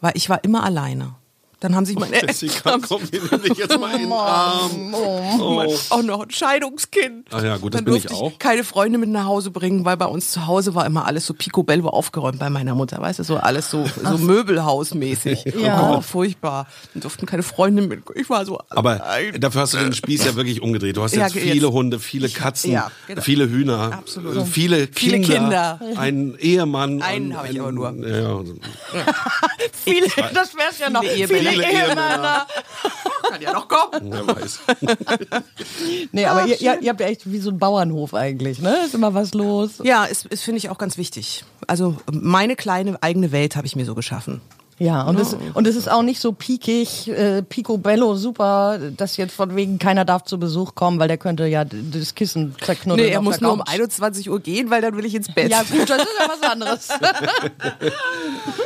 weil 0.00 0.12
ich 0.14 0.28
war 0.28 0.42
immer 0.44 0.64
alleine. 0.64 1.14
Dann 1.60 1.76
haben 1.76 1.84
sich 1.84 1.98
meine 1.98 2.14
Jessica, 2.20 2.54
Eltern 2.70 2.82
komm, 2.88 3.02
wir 3.10 3.20
nehmen 3.22 3.42
dich 3.42 3.58
jetzt 3.58 3.78
mal 3.78 3.94
in 3.94 4.02
den 4.04 4.12
Arm. 4.12 4.94
Oh. 4.94 5.74
auch 5.90 6.02
noch 6.02 6.22
ein 6.22 6.30
Scheidungskind. 6.30 7.28
Ach 7.30 7.42
ja, 7.42 7.58
gut, 7.58 7.74
das 7.74 7.78
Dann 7.80 7.84
bin 7.84 7.94
ich 7.96 8.10
auch. 8.10 8.38
keine 8.38 8.64
Freunde 8.64 8.98
mit 8.98 9.10
nach 9.10 9.26
Hause 9.26 9.50
bringen, 9.50 9.84
weil 9.84 9.96
bei 9.98 10.06
uns 10.06 10.30
zu 10.30 10.46
Hause 10.46 10.74
war 10.74 10.86
immer 10.86 11.04
alles 11.06 11.26
so 11.26 11.34
picobello 11.34 11.88
aufgeräumt 11.90 12.38
bei 12.38 12.48
meiner 12.48 12.74
Mutter, 12.74 12.98
weißt 13.00 13.18
du, 13.18 13.24
so 13.24 13.36
alles 13.36 13.70
so, 13.70 13.84
so 14.04 14.16
Möbelhausmäßig. 14.18 15.44
Ja. 15.60 15.96
Oh, 15.96 16.00
furchtbar. 16.00 16.66
Dann 16.94 17.02
durften 17.02 17.26
keine 17.26 17.42
Freunde 17.42 17.82
mit. 17.82 18.00
Ich 18.14 18.30
war 18.30 18.44
so 18.46 18.58
Aber 18.70 19.04
allein. 19.04 19.40
dafür 19.40 19.60
hast 19.62 19.74
du 19.74 19.78
den 19.78 19.92
Spieß 19.92 20.24
ja 20.24 20.34
wirklich 20.36 20.62
umgedreht. 20.62 20.96
Du 20.96 21.02
hast 21.02 21.14
Ja, 21.14 21.24
jetzt 21.26 21.34
jetzt- 21.34 21.44
viele 21.50 21.70
Hunde, 21.72 21.98
viele 22.00 22.28
Katzen, 22.30 22.72
Ja, 22.72 22.90
genau. 23.06 23.20
viele 23.20 23.48
Hühner, 23.50 23.92
Absolut. 23.98 24.36
äh, 24.36 24.44
viele 24.46 24.88
Viele 24.92 25.20
Kinder, 25.20 25.78
Kinder. 25.78 26.00
einen 26.00 26.38
Ehemann. 26.38 27.02
Einen 27.02 27.36
habe 27.36 27.48
ich 27.48 27.60
aber 27.60 27.72
nur. 27.72 27.90
Ja, 28.06 28.40
Viele, 29.84 30.06
das 30.34 30.54
wär's 30.56 30.78
ja 30.78 30.90
noch. 30.90 31.02
Viele 31.04 31.49
Viele, 31.50 31.64
Ehemänner. 31.64 32.08
Ehemänner. 32.10 32.46
Kann 33.30 33.42
ja 33.42 33.52
noch 33.52 33.68
kommen. 33.68 34.12
wer 34.12 34.26
weiß. 34.26 34.60
Nee, 36.12 36.26
aber 36.26 36.46
ihr, 36.46 36.60
ihr, 36.60 36.80
ihr 36.80 36.90
habt 36.90 37.00
ja 37.00 37.06
echt 37.06 37.30
wie 37.30 37.38
so 37.38 37.50
ein 37.50 37.58
Bauernhof 37.58 38.14
eigentlich, 38.14 38.60
ne? 38.60 38.76
Ist 38.84 38.94
immer 38.94 39.14
was 39.14 39.34
los. 39.34 39.80
Ja, 39.82 40.04
ist, 40.04 40.26
ist 40.26 40.42
finde 40.42 40.58
ich 40.58 40.68
auch 40.70 40.78
ganz 40.78 40.96
wichtig. 40.96 41.44
Also 41.66 41.96
meine 42.10 42.56
kleine 42.56 43.00
eigene 43.02 43.32
Welt 43.32 43.56
habe 43.56 43.66
ich 43.66 43.76
mir 43.76 43.84
so 43.84 43.94
geschaffen. 43.94 44.40
Ja, 44.82 45.02
und, 45.02 45.20
es, 45.20 45.36
und 45.52 45.66
es 45.66 45.76
ist 45.76 45.90
auch 45.90 46.02
nicht 46.02 46.20
so 46.20 46.32
piekig, 46.32 47.06
äh, 47.08 47.42
picobello, 47.42 48.16
super, 48.16 48.78
dass 48.96 49.18
jetzt 49.18 49.34
von 49.34 49.54
wegen 49.54 49.78
keiner 49.78 50.06
darf 50.06 50.24
zu 50.24 50.38
Besuch 50.38 50.74
kommen, 50.74 50.98
weil 50.98 51.06
der 51.06 51.18
könnte 51.18 51.46
ja 51.46 51.66
d- 51.66 51.76
das 51.92 52.14
Kissen 52.14 52.54
zerknuddeln. 52.64 53.06
Nee, 53.08 53.12
er 53.12 53.20
muss 53.20 53.42
nur 53.42 53.52
um 53.52 53.58
Couch. 53.58 53.68
21 53.74 54.30
Uhr 54.30 54.40
gehen, 54.40 54.70
weil 54.70 54.80
dann 54.80 54.96
will 54.96 55.04
ich 55.04 55.14
ins 55.14 55.28
Bett. 55.34 55.50
Ja 55.50 55.62
gut, 55.70 55.90
das 55.90 55.98
ist 55.98 56.08
ja 56.18 56.28
was 56.30 56.50
anderes. 56.50 56.88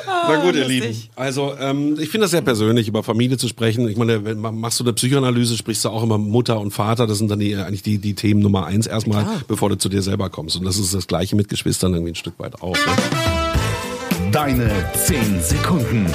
Na 0.06 0.36
gut, 0.44 0.54
ihr 0.54 0.66
Lieben. 0.68 0.96
Also 1.16 1.52
ähm, 1.58 1.96
ich 1.98 2.08
finde 2.10 2.26
das 2.26 2.30
sehr 2.30 2.42
persönlich, 2.42 2.86
über 2.86 3.02
Familie 3.02 3.36
zu 3.36 3.48
sprechen. 3.48 3.88
Ich 3.88 3.96
meine, 3.96 4.24
wenn, 4.24 4.38
machst 4.38 4.78
du 4.80 4.84
eine 4.84 4.92
Psychoanalyse, 4.92 5.56
sprichst 5.56 5.84
du 5.84 5.88
auch 5.88 6.02
immer 6.04 6.18
Mutter 6.18 6.60
und 6.60 6.70
Vater. 6.70 7.06
Das 7.06 7.18
sind 7.18 7.28
dann 7.30 7.40
die, 7.40 7.56
eigentlich 7.56 7.82
die, 7.82 7.98
die 7.98 8.14
Themen 8.14 8.40
Nummer 8.40 8.66
eins 8.66 8.86
erstmal, 8.86 9.26
bevor 9.48 9.68
du 9.68 9.76
zu 9.78 9.88
dir 9.88 10.02
selber 10.02 10.30
kommst. 10.30 10.56
Und 10.56 10.64
das 10.64 10.78
ist 10.78 10.94
das 10.94 11.06
Gleiche 11.06 11.34
mit 11.36 11.48
Geschwistern 11.48 11.92
irgendwie 11.92 12.12
ein 12.12 12.16
Stück 12.16 12.38
weit 12.38 12.62
auch. 12.62 12.74
Ne? 12.74 13.43
Deine 14.34 14.68
10 14.94 15.40
Sekunden. 15.40 16.12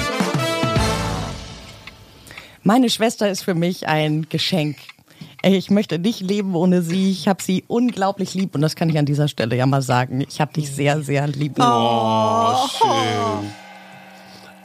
Meine 2.62 2.90
Schwester 2.90 3.30
ist 3.30 3.40
für 3.40 3.54
mich 3.54 3.88
ein 3.88 4.26
Geschenk. 4.28 4.76
Ich 5.42 5.70
möchte 5.70 5.98
nicht 5.98 6.20
leben 6.20 6.54
ohne 6.54 6.82
sie. 6.82 7.10
Ich 7.10 7.28
habe 7.28 7.42
sie 7.42 7.64
unglaublich 7.66 8.34
lieb 8.34 8.54
und 8.54 8.60
das 8.60 8.76
kann 8.76 8.90
ich 8.90 8.98
an 8.98 9.06
dieser 9.06 9.26
Stelle 9.26 9.56
ja 9.56 9.64
mal 9.64 9.80
sagen. 9.80 10.20
Ich 10.20 10.38
habe 10.38 10.52
dich 10.52 10.70
sehr, 10.70 11.00
sehr 11.00 11.28
lieb. 11.28 11.54
Oh, 11.58 12.56
schön. 12.68 13.50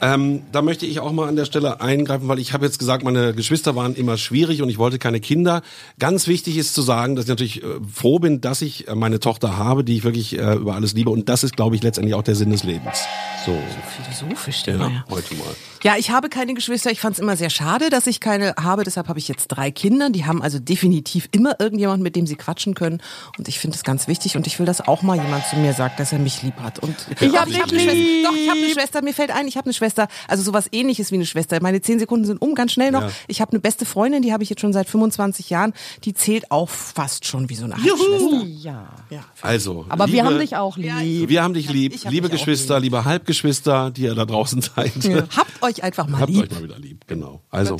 Ähm, 0.02 0.42
da 0.52 0.62
möchte 0.62 0.84
ich 0.86 1.00
auch 1.00 1.12
mal 1.12 1.28
an 1.28 1.36
der 1.36 1.46
Stelle 1.46 1.80
eingreifen, 1.80 2.28
weil 2.28 2.38
ich 2.38 2.52
habe 2.52 2.66
jetzt 2.66 2.78
gesagt, 2.78 3.02
meine 3.02 3.34
Geschwister 3.34 3.76
waren 3.76 3.94
immer 3.94 4.18
schwierig 4.18 4.60
und 4.62 4.68
ich 4.68 4.78
wollte 4.78 4.98
keine 4.98 5.20
Kinder. 5.20 5.62
Ganz 5.98 6.26
wichtig 6.26 6.58
ist 6.58 6.74
zu 6.74 6.82
sagen, 6.82 7.16
dass 7.16 7.24
ich 7.24 7.28
natürlich 7.28 7.62
äh, 7.62 7.66
froh 7.92 8.18
bin, 8.18 8.40
dass 8.40 8.62
ich 8.62 8.88
äh, 8.88 8.94
meine 8.94 9.20
Tochter 9.20 9.56
habe, 9.56 9.84
die 9.84 9.96
ich 9.96 10.04
wirklich 10.04 10.38
äh, 10.38 10.54
über 10.54 10.74
alles 10.74 10.92
liebe. 10.92 11.10
Und 11.10 11.28
das 11.28 11.44
ist, 11.44 11.56
glaube 11.56 11.76
ich, 11.76 11.82
letztendlich 11.82 12.14
auch 12.14 12.22
der 12.22 12.34
Sinn 12.34 12.50
des 12.50 12.64
Lebens. 12.64 13.04
So, 13.46 13.56
Philosophisch, 13.96 14.64
ja, 14.66 14.76
ja. 14.76 15.04
heute 15.08 15.34
mal. 15.36 15.54
Ja, 15.82 15.94
ich 15.96 16.10
habe 16.10 16.28
keine 16.28 16.54
Geschwister. 16.54 16.90
Ich 16.90 17.00
fand 17.00 17.14
es 17.14 17.20
immer 17.20 17.36
sehr 17.36 17.50
schade, 17.50 17.90
dass 17.90 18.06
ich 18.06 18.18
keine 18.20 18.54
habe. 18.60 18.82
Deshalb 18.82 19.08
habe 19.08 19.20
ich 19.20 19.28
jetzt 19.28 19.48
drei 19.48 19.70
Kinder. 19.70 20.10
Die 20.10 20.24
haben 20.24 20.42
also 20.42 20.58
definitiv 20.58 21.28
immer 21.30 21.60
irgendjemand, 21.60 22.02
mit 22.02 22.16
dem 22.16 22.26
sie 22.26 22.34
quatschen 22.34 22.74
können. 22.74 23.00
Und 23.38 23.46
ich 23.46 23.60
finde 23.60 23.76
das 23.76 23.84
ganz 23.84 24.08
wichtig. 24.08 24.36
Und 24.36 24.46
ich 24.46 24.58
will, 24.58 24.66
dass 24.66 24.86
auch 24.86 25.02
mal 25.02 25.16
jemand 25.16 25.46
zu 25.46 25.56
mir 25.56 25.74
sagt, 25.74 26.00
dass 26.00 26.12
er 26.12 26.18
mich 26.18 26.42
lieb 26.42 26.54
hat. 26.60 26.80
Und 26.80 26.96
Ich 27.20 27.36
hab 27.36 27.46
Doch, 27.46 27.52
dich 27.52 27.62
eine 27.62 27.80
Schwester. 27.80 28.22
Doch, 28.24 28.36
ich 28.36 28.50
habe 28.50 28.58
eine 28.58 28.70
Schwester. 28.70 29.02
Mir 29.02 29.14
fällt 29.14 29.30
ein, 29.30 29.46
ich 29.46 29.56
habe 29.56 29.66
eine 29.66 29.74
Schwester. 29.74 29.85
Schwester, 29.86 30.08
also 30.26 30.42
sowas 30.42 30.68
ähnliches 30.72 31.12
wie 31.12 31.14
eine 31.16 31.26
Schwester. 31.26 31.58
Meine 31.62 31.80
zehn 31.80 31.98
Sekunden 31.98 32.24
sind 32.26 32.42
um, 32.42 32.54
ganz 32.54 32.72
schnell 32.72 32.90
noch. 32.90 33.02
Ja. 33.02 33.10
Ich 33.28 33.40
habe 33.40 33.52
eine 33.52 33.60
beste 33.60 33.86
Freundin, 33.86 34.22
die 34.22 34.32
habe 34.32 34.42
ich 34.42 34.50
jetzt 34.50 34.60
schon 34.60 34.72
seit 34.72 34.88
25 34.88 35.48
Jahren. 35.50 35.72
Die 36.04 36.12
zählt 36.12 36.50
auch 36.50 36.68
fast 36.68 37.24
schon 37.24 37.48
wie 37.48 37.54
so 37.54 37.64
eine 37.64 37.74
Halbschwester. 37.76 38.44
Ja. 38.46 38.88
Ja. 39.10 39.24
Also, 39.42 39.86
Aber 39.88 40.06
liebe, 40.06 40.16
wir 40.16 40.24
haben 40.24 40.38
dich 40.38 40.56
auch 40.56 40.76
lieb. 40.76 41.28
Wir 41.28 41.42
haben 41.42 41.54
dich 41.54 41.70
lieb, 41.70 41.94
hab 42.04 42.10
liebe 42.12 42.28
Geschwister, 42.28 42.80
liebe 42.80 43.04
Halbgeschwister, 43.04 43.90
die 43.90 44.02
ihr 44.02 44.14
da 44.14 44.24
draußen 44.24 44.60
seid. 44.62 44.92
Habt 45.36 45.62
euch 45.62 45.82
einfach 45.84 46.08
mal 46.08 46.20
Habt 46.20 46.32
lieb. 46.32 46.42
euch 46.42 46.50
mal 46.50 46.64
wieder 46.64 46.78
lieb, 46.78 47.06
genau. 47.06 47.42
Also, 47.50 47.76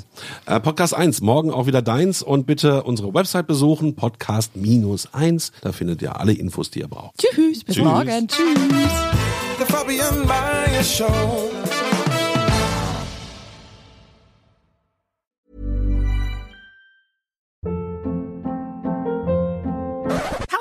äh, 0.46 0.60
Podcast 0.60 0.94
1, 0.94 1.20
morgen 1.22 1.50
auch 1.50 1.66
wieder 1.66 1.82
deins 1.82 2.22
und 2.22 2.46
bitte 2.46 2.84
unsere 2.84 3.12
Website 3.14 3.46
besuchen, 3.48 3.96
Podcast-1, 3.96 5.50
da 5.62 5.72
findet 5.72 6.02
ihr 6.02 6.20
alle 6.20 6.32
Infos, 6.32 6.70
die 6.70 6.80
ihr 6.80 6.88
braucht. 6.88 7.16
Tschüss. 7.18 7.64
Bis 7.64 7.78
morgen. 7.78 8.28
Tschüss. 8.28 8.46
The 9.58 9.64
Fabian 9.64 10.26
Myers 10.26 10.96
Show. 10.96 11.75